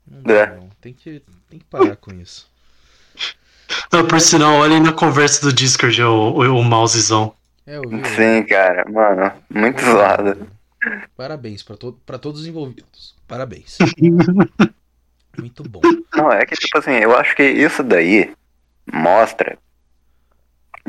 [0.10, 0.56] Não dá É.
[0.56, 0.70] não.
[0.82, 2.48] Tem que, tem que parar com isso.
[3.92, 7.34] Não, por sinal, olhem na conversa do Discord o, o, o mousezão.
[7.66, 7.96] É, eu vi.
[7.96, 8.10] eu vi.
[8.10, 10.48] Sim, cara, mano, muito zoado.
[11.16, 13.16] Parabéns pra, to todos os envolvidos.
[13.28, 13.78] Parabéns.
[15.38, 15.82] Muito bom.
[16.14, 18.34] Não, é que, tipo assim, eu acho que isso daí
[18.92, 19.58] mostra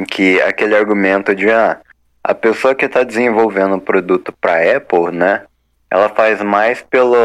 [0.08, 1.80] que aquele argumento de, ah,
[2.22, 5.46] a pessoa que tá desenvolvendo um produto pra Apple, né,
[5.90, 7.16] ela faz mais pelo,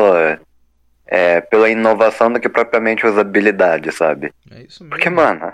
[1.07, 4.33] é, pela inovação do que propriamente usabilidade, sabe?
[4.51, 4.89] É isso mesmo.
[4.89, 5.51] Porque, mano,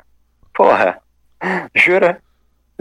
[0.54, 1.00] porra,
[1.74, 2.22] jura?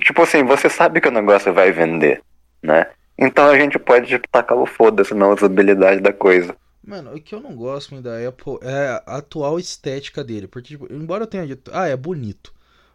[0.03, 2.20] Tipo assim, você sabe que o negócio vai vender,
[2.62, 2.87] né?
[3.18, 6.56] Então a gente pode tipo, tacar o foda-se na usabilidade da coisa.
[6.86, 10.46] Mano, o que eu não gosto muito da Apple é a atual estética dele.
[10.46, 12.52] Porque, tipo, embora eu tenha dito, ah, é bonito.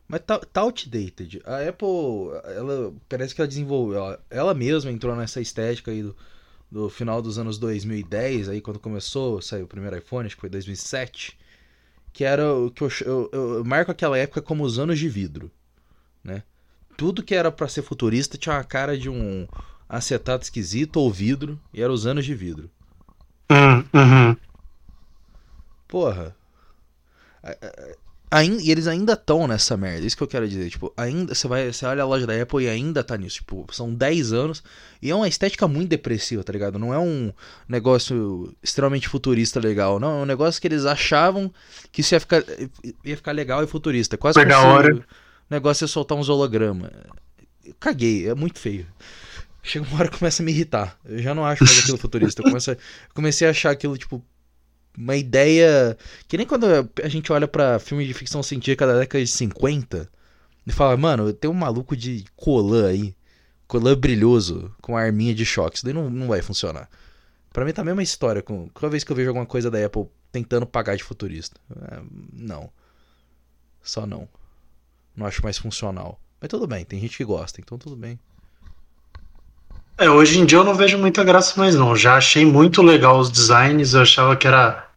[0.08, 1.42] Mas tá, tá outdated.
[1.46, 1.88] A Apple,
[2.56, 3.98] ela parece que ela desenvolveu.
[3.98, 6.16] Ela, ela mesma entrou nessa estética aí do,
[6.72, 10.50] do final dos anos 2010, aí quando começou, saiu o primeiro iPhone, acho que foi
[10.50, 11.38] 2007.
[12.12, 15.52] Que era o que eu, eu, eu marco aquela época como os anos de vidro,
[16.24, 16.44] né?
[16.98, 19.48] Tudo que era pra ser futurista tinha uma cara de um
[19.90, 22.70] acetato esquisito ou vidro, e era os anos de vidro.
[23.52, 24.38] Hum, uhum.
[25.88, 26.36] Porra.
[28.32, 30.70] Ainda, e eles ainda estão nessa merda, isso que eu quero dizer.
[30.70, 31.34] Tipo, ainda.
[31.34, 31.74] Você vai.
[31.74, 33.38] Você olha a loja da Apple e ainda tá nisso.
[33.38, 34.64] Tipo, são 10 anos.
[35.02, 36.78] E é uma estética muito depressiva, tá ligado?
[36.78, 37.34] Não é um
[37.68, 40.00] negócio extremamente futurista legal.
[40.00, 41.52] Não, é um negócio que eles achavam
[41.92, 42.44] que isso ia ficar,
[43.04, 44.16] ia ficar legal e futurista.
[44.16, 44.96] Quase se hora.
[44.96, 45.04] o
[45.50, 46.92] negócio ia soltar uns holograma.
[47.66, 48.86] Eu caguei, é muito feio.
[49.62, 50.98] Chega uma hora que começa a me irritar.
[51.06, 52.42] Eu já não acho mais aquilo futurista.
[52.42, 52.78] Eu, a-
[53.14, 54.24] comecei a achar aquilo, tipo,
[54.98, 55.98] uma ideia.
[56.28, 56.66] Que nem quando
[57.04, 60.10] a gente olha pra filme de ficção científica da década de 50
[60.66, 63.16] e fala, mano, tem um maluco de colã aí.
[63.68, 65.78] Colã brilhoso com arminha de choque.
[65.78, 66.90] Isso daí não, não vai funcionar.
[67.52, 68.42] Pra mim tá a mesma história.
[68.42, 71.60] Com, toda vez que eu vejo alguma coisa da Apple tentando pagar de futurista.
[71.92, 72.00] É,
[72.34, 72.72] não.
[73.84, 74.28] Só não.
[75.16, 76.20] Não acho mais funcional.
[76.40, 78.18] Mas tudo bem, tem gente que gosta, então tudo bem.
[80.00, 81.94] É, hoje em dia eu não vejo muita graça mais não.
[81.94, 84.88] Já achei muito legal os designs, eu achava que era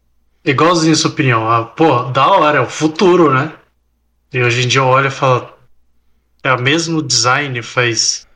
[0.44, 1.50] igualzinho a sua opinião.
[1.50, 3.52] Ah, pô, da hora, é o futuro, né?
[4.32, 5.52] E hoje em dia eu olho e falo,
[6.44, 8.28] é o mesmo design faz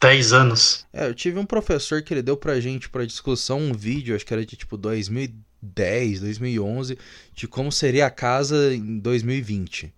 [0.00, 0.86] 10 anos.
[0.92, 4.24] É, eu tive um professor que ele deu pra gente pra discussão um vídeo, acho
[4.24, 6.96] que era de tipo 2010, 2011,
[7.34, 9.92] de como seria a casa em 2020.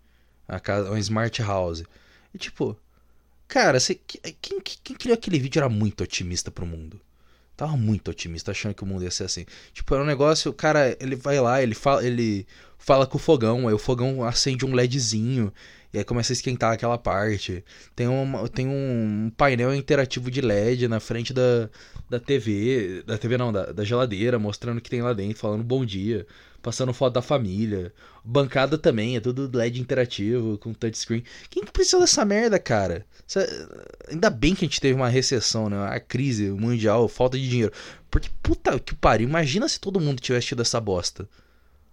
[0.49, 1.85] A casa, uma smart house.
[2.33, 2.75] E tipo,
[3.49, 7.01] cara, você, quem, quem criou aquele vídeo era muito otimista pro mundo.
[7.57, 9.47] Tava muito otimista, achando que o mundo ia ser assim.
[9.73, 12.47] Tipo, era um negócio, o cara, ele vai lá, ele fala, ele
[12.79, 15.53] fala com o fogão, aí o fogão acende um LEDzinho,
[15.93, 17.65] e aí começa a esquentar aquela parte.
[17.95, 21.71] Tem, um tem um painel interativo de LED na frente da,
[22.11, 25.63] da TV, da TV não, da, da geladeira, mostrando o que tem lá dentro, falando
[25.63, 26.27] bom dia,
[26.65, 27.93] passando foto da família.
[28.25, 31.23] Bancada também, é tudo LED interativo, com touchscreen.
[31.51, 33.07] Quem que precisa dessa merda, cara?
[34.09, 35.77] Ainda bem que a gente teve uma recessão, né?
[35.87, 37.73] A crise mundial, falta de dinheiro.
[38.11, 41.29] Porque, puta que pariu, imagina se todo mundo tivesse tido essa bosta.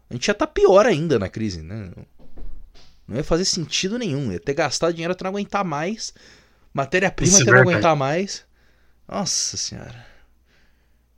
[0.10, 1.92] A gente ia estar tá pior ainda na crise, né?
[3.06, 4.32] Não ia fazer sentido nenhum.
[4.32, 6.14] Ia ter gastado dinheiro até não aguentar mais.
[6.74, 8.46] Matéria-prima até não aguentar mais.
[9.06, 10.08] Nossa senhora.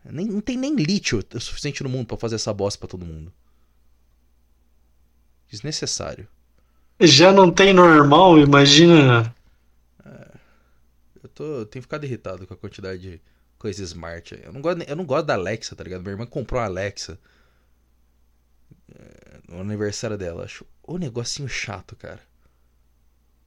[0.05, 3.05] Nem, não tem nem lítio o suficiente no mundo para fazer essa bosta pra todo
[3.05, 3.31] mundo.
[5.53, 6.27] Desnecessário.
[6.99, 9.35] Já não tem normal, imagina.
[10.03, 10.27] É,
[11.21, 13.21] eu, tô, eu tenho ficado irritado com a quantidade de
[13.59, 14.39] coisa smart.
[14.43, 16.01] Eu não gosto, eu não gosto da Alexa, tá ligado?
[16.01, 17.19] Minha irmã comprou uma Alexa
[18.95, 20.43] é, no aniversário dela.
[20.43, 22.21] Acho o negocinho chato, cara.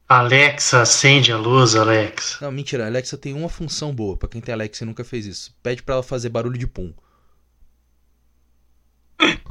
[0.09, 2.39] Alexa, acende a luz, Alexa.
[2.41, 2.85] Não, mentira.
[2.85, 4.17] A Alexa tem uma função boa.
[4.17, 5.53] para quem tem Alexa e nunca fez isso.
[5.61, 6.95] Pede para ela fazer barulho de pum.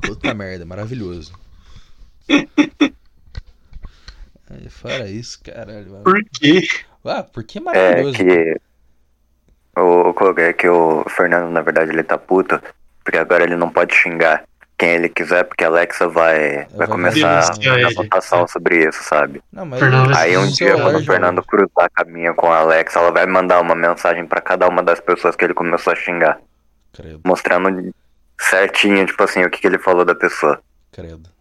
[0.02, 1.34] Puta merda, maravilhoso.
[4.50, 5.92] Aí, fora isso, caralho.
[5.92, 6.04] Mano.
[6.04, 6.68] Por quê?
[7.04, 8.22] Ah, porque é maravilhoso.
[8.22, 8.62] É que.
[9.78, 12.62] O, é que o Fernando, na verdade, ele tá puto.
[13.04, 14.44] Porque agora ele não pode xingar
[14.78, 19.42] quem ele quiser, porque a Alexa vai, vai começar a votação sobre isso, sabe?
[19.52, 19.82] Não, mas
[20.18, 23.76] Aí um dia, quando o Fernando cruzar caminho com a Alexa, ela vai mandar uma
[23.76, 26.40] mensagem para cada uma das pessoas que ele começou a xingar.
[26.92, 27.22] Credo.
[27.26, 27.94] Mostrando
[28.40, 30.60] certinho, tipo assim, o que, que ele falou da pessoa.
[30.92, 31.35] Credo.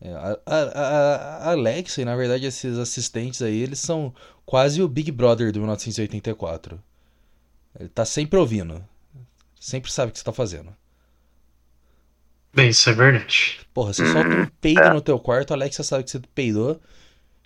[0.00, 4.14] É, a, a, a, Alexa e na verdade esses assistentes aí, eles são
[4.46, 6.80] quase o Big Brother do 1984.
[7.78, 8.84] Ele tá sempre ouvindo.
[9.60, 10.74] Sempre sabe o que você tá fazendo.
[12.54, 13.60] Bem, isso é verdade.
[13.74, 16.80] Porra, você solta um peido no teu quarto, a Alexa sabe que você peidou.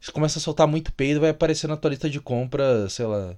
[0.01, 3.37] Você começa a soltar muito peido, vai aparecer na tua lista de compra, sei lá.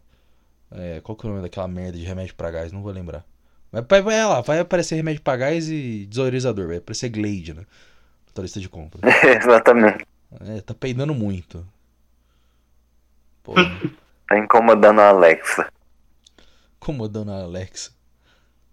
[0.71, 2.73] É, qual que é o nome daquela merda de remédio pra gás?
[2.73, 3.25] Não vou lembrar.
[3.71, 7.67] Vai, vai lá, vai aparecer remédio pra gás e desodorizador, vai aparecer Glade, né?
[8.35, 9.01] Tua lista de compra.
[9.39, 10.05] Exatamente.
[10.41, 11.65] É, tá peidando muito.
[13.45, 13.63] Porra.
[14.29, 15.73] tá incomodando a Alexa.
[16.77, 17.93] Incomodando a Alexa.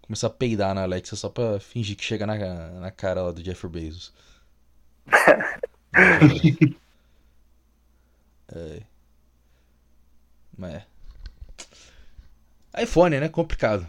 [0.02, 2.36] Começar a peidar na Alexa só pra fingir que chega na,
[2.80, 4.12] na cara lá do Jeff Bezos.
[8.52, 8.82] é.
[10.58, 10.82] Mas.
[12.78, 13.28] iPhone, né?
[13.28, 13.86] Complicado.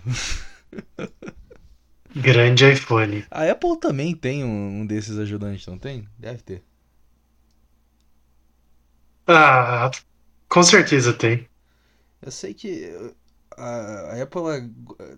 [2.16, 3.26] Grande iPhone.
[3.32, 6.08] A Apple também tem um, um desses ajudantes, não tem?
[6.18, 6.64] Deve ter.
[9.28, 9.90] Ah,
[10.48, 11.48] com certeza tem.
[12.22, 13.14] Eu sei que
[13.58, 14.70] a, Apple, ela,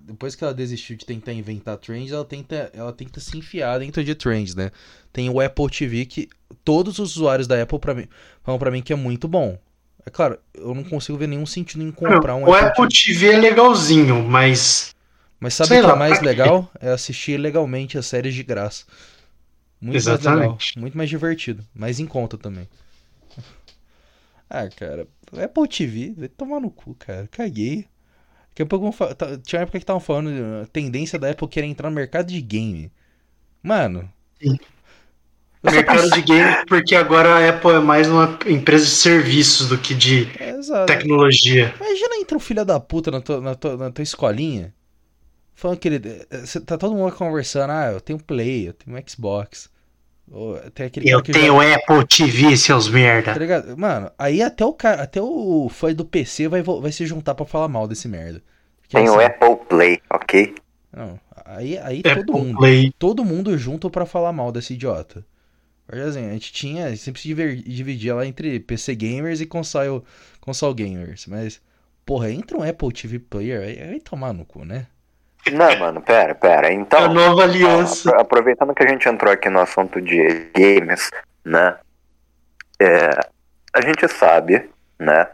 [0.02, 4.04] depois que ela desistiu de tentar inventar trends, ela tenta, ela tenta se enfiar dentro
[4.04, 4.72] de trends, né?
[5.12, 6.30] Tem o Apple TV que
[6.64, 8.08] todos os usuários da Apple para mim,
[8.43, 9.58] falam para mim que é muito bom.
[10.06, 13.14] É claro, eu não consigo ver nenhum sentido em comprar um o Apple, Apple TV.
[13.14, 14.95] TV é legalzinho, mas
[15.39, 16.71] mas sabe o que é lá, é mais legal?
[16.79, 18.86] É assistir legalmente as séries de graça.
[19.79, 20.29] Muito Exatamente.
[20.29, 22.67] mais legal, muito mais divertido, mais em conta também.
[24.47, 25.07] Ah, cara,
[25.43, 27.27] Apple TV, vai tomar no cu, cara.
[27.31, 27.88] Caguei.
[28.49, 30.29] Daqui a pouco tá, tinha uma época que estavam falando
[30.61, 32.91] a tendência da Apple querer entrar no mercado de game.
[33.61, 34.09] Mano.
[34.41, 34.57] Sim.
[35.63, 39.95] Mercado de game, porque agora a Apple é mais uma empresa de serviços do que
[39.95, 41.73] de é, tecnologia.
[41.75, 44.73] Imagina entra um filho da puta na tua, na tua, na tua escolinha.
[45.56, 46.28] Falando que ele.
[46.30, 49.74] Eh, tá todo mundo conversando, ah, eu tenho Play, eu tenho Xbox.
[50.74, 51.76] Tem eu tenho já...
[51.76, 53.34] Apple TV, seus merda.
[53.34, 53.78] Tá ligado?
[53.78, 57.45] Mano, aí até o cara, até o fã do PC vai, vai se juntar para
[57.45, 58.43] falar mal desse merda.
[58.82, 60.56] Porque, tem assim, o Apple Play, ok?
[60.91, 62.58] Não, aí, aí todo mundo.
[62.58, 62.93] Play.
[62.97, 65.26] Todo mundo junto para falar mal desse idiota.
[65.86, 66.95] Porque assim, a gente tinha.
[66.97, 70.01] Sempre se dividia lá entre PC gamers e console,
[70.41, 71.28] console gamers.
[71.28, 71.62] Mas,
[72.03, 74.88] porra, entra um Apple TV Player, aí vai tomar no cu, né?
[75.52, 76.72] Não, mano, pera, pera.
[76.72, 77.06] Então.
[77.06, 78.10] A nova aliança.
[78.18, 81.12] Aproveitando que a gente entrou aqui no assunto de games,
[81.43, 81.76] né?
[82.80, 83.10] É,
[83.74, 84.70] a gente sabe,
[85.00, 85.28] né?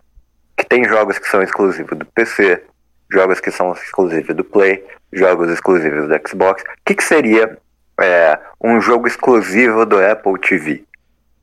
[0.57, 2.63] Que tem jogos que são exclusivos do PC,
[3.11, 6.61] jogos que são exclusivos do Play, jogos exclusivos do Xbox.
[6.61, 7.57] O que, que seria
[7.99, 10.83] é, um jogo exclusivo do Apple TV.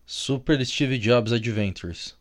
[0.04, 2.16] Super Steve Jobs Adventures.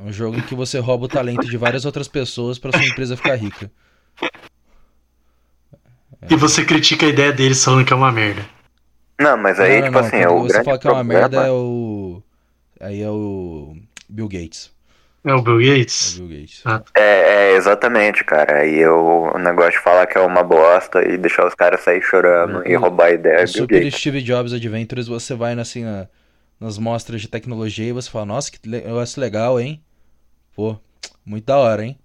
[0.00, 3.16] Um jogo em que você rouba o talento de várias outras pessoas pra sua empresa
[3.16, 3.70] ficar rica.
[6.30, 8.44] E você critica a ideia deles falando que é uma merda.
[9.20, 11.04] Não, mas aí, não, tipo não, assim, é o você grande fala que é uma
[11.04, 11.04] problema...
[11.04, 12.22] merda, é o.
[12.80, 13.76] Aí é o.
[14.08, 14.72] Bill Gates.
[15.24, 16.14] É o Bill É o Gates?
[16.14, 16.62] Bill Gates.
[16.64, 16.82] Ah.
[16.96, 18.60] É, é, exatamente, cara.
[18.60, 22.02] Aí eu, o negócio de falar que é uma bosta e deixar os caras sair
[22.02, 23.94] chorando e O- roubar a ideia é Bill Super Gates.
[23.94, 26.08] Steve Jobs Adventures, você vai assim, na-
[26.60, 29.82] nas mostras de tecnologia e você fala, nossa, que negócio legal, hein?
[30.54, 30.78] Pô,
[31.24, 31.98] muito da hora, hein?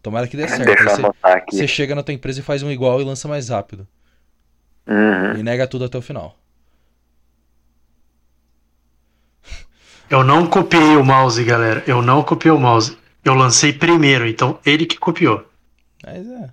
[0.00, 0.64] Tomara que dê certo.
[0.64, 3.86] Deixa você, você chega na tua empresa e faz um igual e lança mais rápido.
[4.86, 5.38] Uhum.
[5.38, 6.38] E nega tudo até o final.
[10.08, 11.82] Eu não copiei o mouse, galera.
[11.86, 12.98] Eu não copiei o mouse.
[13.24, 15.46] Eu lancei primeiro, então ele que copiou.
[16.04, 16.50] Mas é.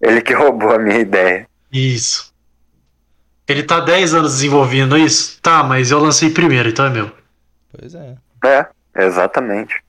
[0.00, 1.48] Ele que roubou a minha ideia.
[1.72, 2.34] Isso.
[3.48, 5.40] Ele tá 10 anos desenvolvendo isso?
[5.40, 7.10] Tá, mas eu lancei primeiro, então é meu.
[7.72, 8.16] Pois é.
[8.44, 8.66] É,
[8.96, 9.82] exatamente.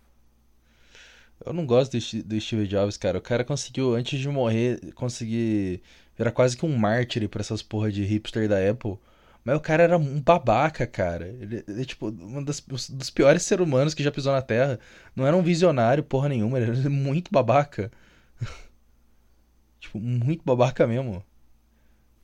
[1.45, 2.01] Eu não gosto do,
[2.41, 3.17] Steve Jobs, cara.
[3.17, 5.81] O cara conseguiu, antes de morrer, conseguir.
[6.17, 8.97] Era quase que um mártir pra essas porra de hipster da Apple.
[9.43, 11.27] Mas o cara era um babaca, cara.
[11.27, 14.79] Ele, ele, tipo, um dos piores seres humanos que já pisou na Terra.
[15.15, 16.59] Não era um visionário, porra nenhuma.
[16.59, 17.91] Ele era muito babaca.
[19.79, 21.23] tipo, muito babaca mesmo.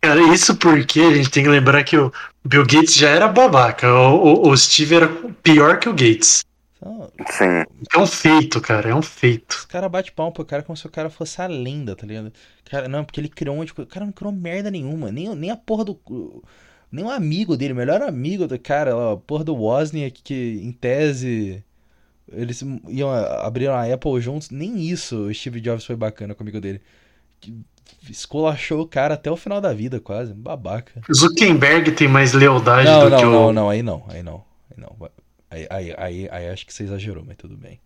[0.02, 2.12] Cara, isso porque a gente tem que lembrar que o
[2.46, 3.92] Bill Gates já era babaca.
[3.92, 5.08] O, o- o Steve era
[5.44, 6.44] pior que o Gates.
[6.78, 7.64] Então, Sim.
[7.94, 8.90] É um feito, cara.
[8.90, 9.52] É um feito.
[9.52, 12.32] os caras batem palma pro cara como se o cara fosse a lenda, tá ligado?
[12.66, 13.90] Cara, não, porque ele criou um monte de coisa.
[13.90, 15.12] O cara não criou merda nenhuma.
[15.12, 16.44] Nem, nem a porra do.
[16.92, 20.72] Nem um amigo dele, o melhor amigo do cara, a porra do Wozniak, que em
[20.72, 21.64] tese.
[22.32, 24.50] Eles iam abriram a Apple juntos.
[24.50, 26.82] Nem isso o Steve Jobs foi bacana com o amigo dele.
[27.40, 27.54] Que
[28.10, 30.34] Esculachou o cara até o final da vida, quase.
[30.34, 31.02] Babaca.
[31.14, 33.32] Zuckerberg tem mais lealdade Não, do não, que o.
[33.32, 34.44] não, não, aí não, aí não.
[34.70, 34.96] Aí não.
[35.50, 37.80] Aí, aí, aí, aí acho que você exagerou, mas tudo bem.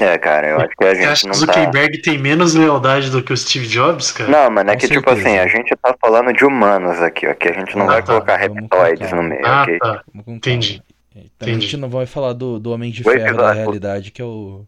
[0.00, 1.52] É, cara, eu acho que a Você acha gente que o não tá.
[1.52, 4.28] Zuckerberg tem menos lealdade do que o Steve Jobs, cara?
[4.30, 5.28] Não, mano, é Com que tipo certeza.
[5.28, 7.34] assim, a gente tá falando de humanos aqui, ó.
[7.34, 8.06] Que a gente não Ah, vai tá.
[8.14, 9.78] colocar reptoides no meio, ah, ok?
[9.78, 10.04] tá.
[10.26, 10.82] Entendi.
[11.14, 11.30] calma.
[11.38, 11.60] Também a Entendi.
[11.60, 14.66] gente não vai falar do, do Homem de Ferro da realidade, que é o,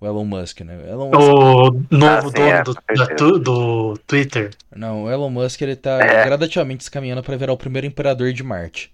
[0.00, 0.76] o Elon Musk, né?
[0.78, 3.04] O Elon Musk, O novo sim, dono é, do, da
[3.38, 4.50] do Twitter.
[4.74, 6.24] Não, o Elon Musk ele tá É.
[6.24, 8.92] gradativamente se caminhando para virar o primeiro imperador de Marte.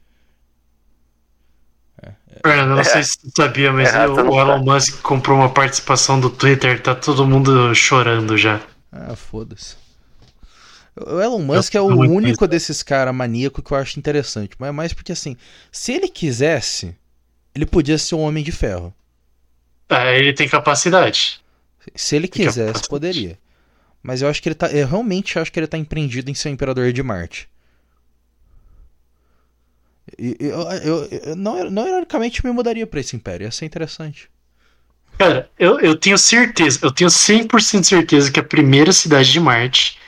[2.45, 4.63] Fernando, eu não sei se você sabia, mas É, o, não o Elon.
[4.63, 8.61] Musk comprou uma participação do Twitter, tá todo mundo chorando já.
[8.93, 9.77] Ah, foda-se.
[10.97, 14.55] O Elon Musk é o único desses caras maníaco que eu acho interessante.
[14.59, 15.37] Mas é mais porque assim,
[15.73, 16.97] se ele quisesse,
[17.55, 18.95] ele podia ser um homem de ferro.
[19.89, 21.41] Ah, ele tem capacidade.
[21.95, 23.39] Se ele quisesse, poderia.
[24.03, 24.69] Mas eu acho que ele tá.
[24.71, 27.49] Eu realmente acho que ele tá empreendido em ser o imperador de Marte.
[30.19, 33.45] E- Eu, eu, eu- não, não ironicamente me mudaria pra esse império.
[33.45, 34.29] Ia ser interessante.
[35.19, 39.39] Cara, eu, eu tenho certeza, eu tenho 100% de certeza que a primeira cidade de
[39.41, 39.99] Marte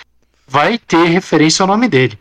[0.47, 2.19] vai ter referência ao nome dele.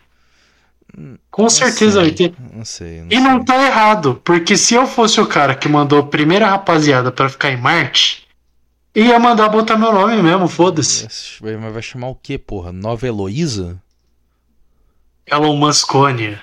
[1.30, 2.34] Com Não certeza vai sei, ter.
[2.54, 3.02] Não sei.
[3.02, 3.46] Não E não sei.
[3.46, 7.52] tá errado, porque se eu fosse o cara que mandou a primeira rapaziada pra ficar
[7.52, 8.26] em Marte,
[8.96, 11.06] ia mandar botar meu nome mesmo, foda-se.
[11.42, 12.72] Mas vai chamar o quê, porra?
[12.72, 13.82] Nova Heloísa?
[15.28, 16.38] Elon Muscone,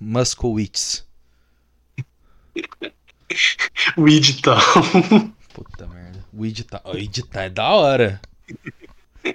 [0.00, 1.06] Muskowitz.
[3.96, 4.60] o edital.
[5.54, 6.24] Puta merda.
[6.32, 6.82] O editar.
[6.84, 8.20] O editar é da hora.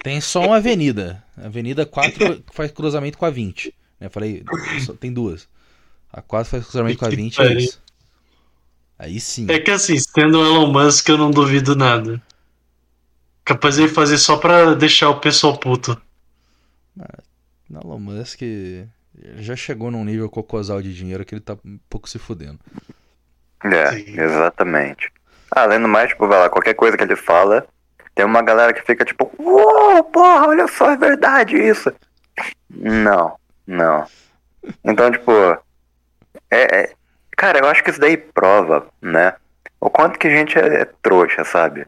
[0.02, 1.22] Tem só uma avenida.
[1.36, 3.74] Avenida 4 faz cruzamento com a 20.
[3.98, 4.08] Né?
[4.08, 4.44] Falei,
[5.00, 5.48] tem duas.
[6.12, 7.82] A 4 faz cruzamento com a Que 20 é isso.
[8.98, 9.46] Aí sim.
[9.50, 12.22] É que assim, sendo o Elon Musk, eu não duvido nada.
[13.44, 16.00] Capaz de ele fazer só pra deixar o pessoal puto.
[17.70, 18.40] Elon Musk
[19.36, 22.58] já chegou num nível cocosal de dinheiro que ele tá um pouco se fudendo.
[23.64, 24.20] É, Sim.
[24.20, 25.10] exatamente.
[25.50, 27.66] Ah, além do mais, tipo, vai lá, qualquer coisa que ele fala,
[28.14, 31.92] tem uma galera que fica tipo, uou, porra, olha só, é verdade isso.
[32.70, 33.36] Não,
[33.66, 34.06] não.
[34.84, 35.32] Então, tipo,
[36.50, 36.92] é, é-
[37.36, 39.34] cara, eu acho que isso daí prova, né?
[39.80, 41.86] O quanto que a gente é, é trouxa, sabe?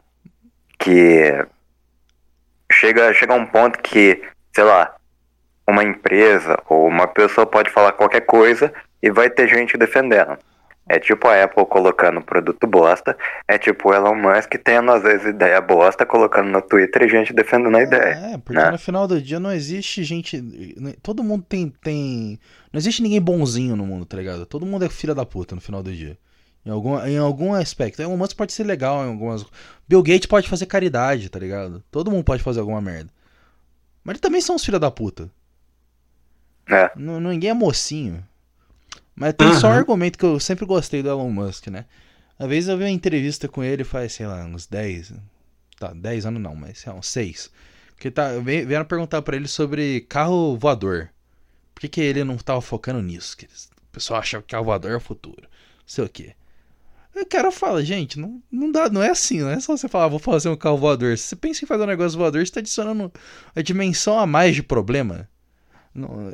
[0.77, 1.45] Que
[2.71, 4.21] chega, chega um ponto que,
[4.53, 4.95] sei lá,
[5.69, 10.37] uma empresa ou uma pessoa pode falar qualquer coisa e vai ter gente defendendo.
[10.91, 13.15] É tipo a Apple colocando produto bosta,
[13.47, 17.31] é tipo o Elon Musk tendo às vezes ideia bosta, colocando no Twitter e gente
[17.31, 18.33] defendendo a ideia.
[18.33, 18.71] É, porque né?
[18.71, 20.43] no final do dia não existe gente.
[21.03, 22.39] Todo mundo tem, tem.
[22.73, 24.47] Não existe ninguém bonzinho no mundo, tá ligado?
[24.47, 26.17] Todo mundo é filha da puta no final do dia.
[26.65, 28.01] Em algum, em algum aspecto.
[28.01, 29.45] Elon Musk pode ser legal em algumas.
[29.87, 31.83] Bill Gates pode fazer caridade, tá ligado?
[31.91, 33.11] Todo mundo pode fazer alguma merda.
[34.03, 35.29] Mas eles também são os filha da puta.
[36.69, 36.91] É.
[36.95, 38.25] N- ninguém é mocinho.
[39.15, 39.77] Mas tem só um Uhum.
[39.77, 41.85] argumento que eu sempre gostei do Elon Musk, né?
[42.39, 45.13] Uma vez eu vi uma entrevista com ele faz, sei lá, uns 10.
[45.79, 47.51] Tá, 10 anos não, mas sei lá, uns 6.
[47.99, 51.09] Que tá, vieram perguntar pra ele sobre carro voador.
[51.75, 53.37] Por que, que ele não tava focando nisso?
[53.37, 53.49] Que o
[53.91, 55.43] pessoal acha que carro voador é o futuro.
[55.43, 55.49] Não
[55.87, 56.33] sei o quê.
[57.15, 60.07] O cara fala, gente, não, não dá, não é assim, não é só você falar,
[60.07, 61.17] vou fazer um carro voador.
[61.17, 63.11] Se você pensa em fazer um negócio voador, você tá adicionando
[63.55, 65.29] a dimensão a mais de problema.
[65.93, 66.31] Não,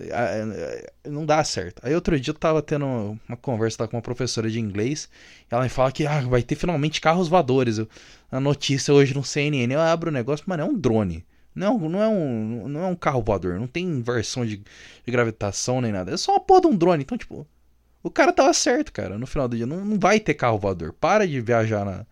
[1.05, 1.81] não dá certo.
[1.83, 2.85] Aí outro dia eu tava tendo
[3.27, 5.09] uma conversa lá com uma professora de inglês.
[5.49, 7.77] Ela me fala que ah, vai ter finalmente carros voadores.
[7.77, 7.87] Eu-
[8.31, 9.73] a notícia hoje no CNN.
[9.73, 11.25] Eu abro o negócio, mano, é um drone.
[11.55, 13.57] Não, não, é um, não é um carro voador.
[13.57, 16.11] Não tem inversão de, de gravitação nem nada.
[16.13, 17.03] É só uma porra de um drone.
[17.03, 17.47] Então, tipo,
[18.03, 19.17] o cara tava certo, cara.
[19.17, 20.91] No final do dia, não, não vai ter carro voador.
[20.91, 22.05] Para de viajar na.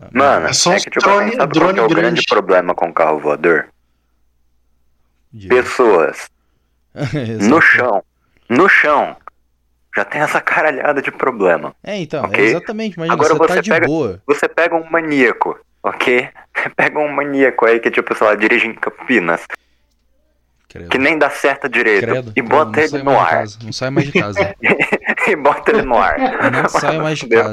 [0.00, 2.02] na- Mano, É só é que, tipo, drone- sabe qual drone que é o grande
[2.14, 2.22] grande.
[2.26, 3.68] problema com carro voador?
[5.30, 6.28] de- Pessoas
[7.48, 8.02] no chão.
[8.48, 9.16] No chão.
[9.96, 11.74] Já tem essa caralhada de problema.
[11.82, 12.44] É, então, é Ok.
[12.44, 12.94] exatamente.
[12.96, 14.22] Imagina, Agora você tá você de pega- boa.
[14.26, 16.28] Você pega um maníaco, ok?
[16.76, 19.42] Pega um maníaco aí que, tipo, sei lá, dirige em Campinas,
[20.68, 20.88] Credo.
[20.90, 22.32] que nem dá certo direito, Credo.
[22.36, 23.44] e bota não ele sai no de ar.
[23.64, 24.54] Não sai mais de casa.
[25.28, 26.18] e bota ele no ar.
[26.52, 27.52] Não saio mais de casa.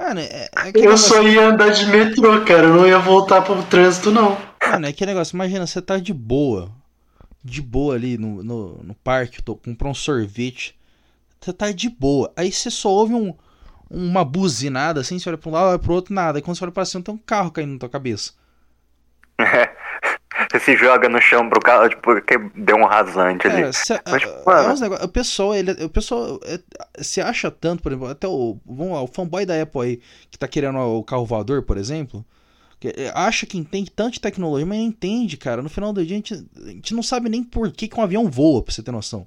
[0.00, 2.64] Mano, é, é Eu negócio, só ia andar de metrô, cara.
[2.64, 4.36] Eu não ia voltar pro trânsito, não.
[4.68, 5.34] mano, é aquele negócio.
[5.34, 6.70] Imagina, você tá de boa.
[7.44, 10.78] De boa ali no, no, no parque, tô, comprou um sorvete.
[11.40, 12.32] Você tá de boa.
[12.36, 13.34] Aí você só ouve um,
[13.90, 16.38] uma buzinada assim, você olha pra um lado, olha pro outro, nada.
[16.38, 18.32] Aí quando você olha pra cima, tem um carro caindo na tua cabeça.
[20.50, 23.72] Você se joga no chão pro carro, tipo, que deu um rasante ali.
[23.72, 26.58] Cê, Mas, é- mano- é uns negócios- o pessoal, ele, o pessoal é,
[27.02, 30.38] se acha tanto, por exemplo, até o, vamos lá, o fanboy da Apple aí, que
[30.38, 32.33] tá querendo o carro voador, por exemplo, é,
[33.14, 35.62] acha que entende tanto tecnologia, mas não entende, cara.
[35.62, 38.02] No final do dia, a gente, a gente não sabe nem por que, que um
[38.02, 39.26] avião voa, pra você ter noção.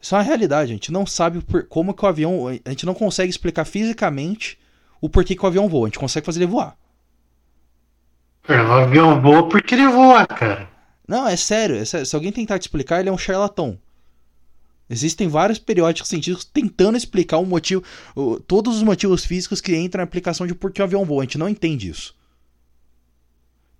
[0.00, 2.48] Isso é uma realidade, a gente não sabe por- como que o avião.
[2.64, 4.58] A gente não consegue explicar fisicamente
[5.00, 5.86] o porquê que o avião voa.
[5.86, 6.76] A gente consegue fazer ele voar.
[8.48, 10.68] O avião voa porque ele voa, cara.
[11.06, 12.06] Não, é sério, é sério.
[12.06, 13.78] Se alguém tentar te explicar, ele é um charlatão.
[14.90, 17.82] Existem vários periódicos científicos tentando explicar o motivo,
[18.16, 21.22] o- todos os motivos físicos que entram na aplicação de por que o avião voa.
[21.22, 22.14] A gente não entende isso.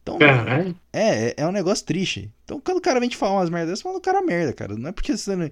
[0.02, 0.74] Então, Caralho.
[0.92, 2.30] é, é, é um negócio triste.
[2.44, 4.76] Então, quando o cara vem te falar umas merdas fala o cara merda, cara.
[4.76, 5.50] Não é porque você não,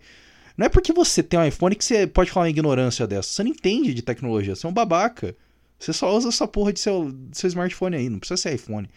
[0.56, 3.28] não é porque você tem um iPhone que você pode falar uma ignorância dessa.
[3.30, 5.36] Você não entende de tecnologia, você é um babaca.
[5.78, 8.88] Você só usa essa porra de seu, de seu smartphone aí, não precisa ser iPhone.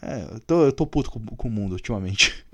[0.00, 2.44] É, eu tô, eu tô puto com, com o mundo ultimamente.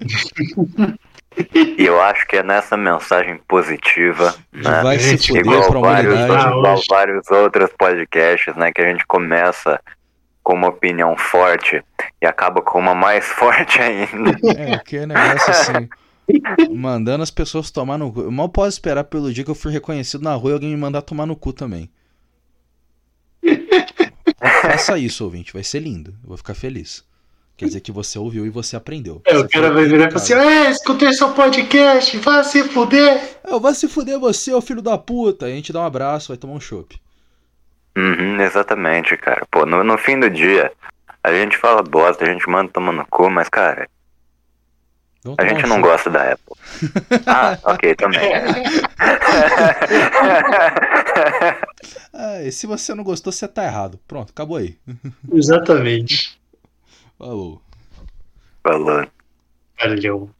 [1.54, 4.82] E eu acho que é nessa mensagem positiva, né?
[4.82, 8.72] Vai se fuder igual vários, igual vários outros podcasts, né?
[8.72, 9.78] Que a gente começa
[10.42, 11.82] com uma opinião forte
[12.20, 14.38] e acaba com uma mais forte ainda.
[14.56, 15.88] É, que é negócio assim.
[16.74, 18.20] Mandando as pessoas tomar no cu.
[18.20, 20.76] Eu mal posso esperar pelo dia que eu fui reconhecido na rua e alguém me
[20.76, 21.90] mandar tomar no cu também.
[24.62, 25.52] Faça isso, ouvinte.
[25.52, 26.12] Vai ser lindo.
[26.22, 27.04] Eu vou ficar feliz.
[27.56, 29.22] Quer dizer que você ouviu e você aprendeu.
[29.24, 30.34] É, Você o cara vai virar e falar assim.
[30.34, 33.38] É, escutei seu podcast, vai se fuder.
[33.46, 35.46] Eu vou se fuder você, ô filho da puta.
[35.46, 37.00] Aí a gente dá um abraço, vai tomar um chopp.
[37.96, 39.46] Uhum, exatamente, cara.
[39.50, 40.72] Pô, no, no fim do dia,
[41.22, 43.88] a gente fala bosta, a gente manda tomar no cu, mas, cara,
[45.24, 46.54] Vamos a gente um não gosta da Apple.
[47.26, 48.20] Ah, ok, também.
[52.16, 53.98] Ah, e se você não gostou, você tá errado.
[54.06, 54.78] Pronto, acabou aí.
[55.32, 56.38] Exatamente.
[57.24, 57.58] Falou.
[58.62, 59.06] Falou.
[59.80, 60.34] Valeu.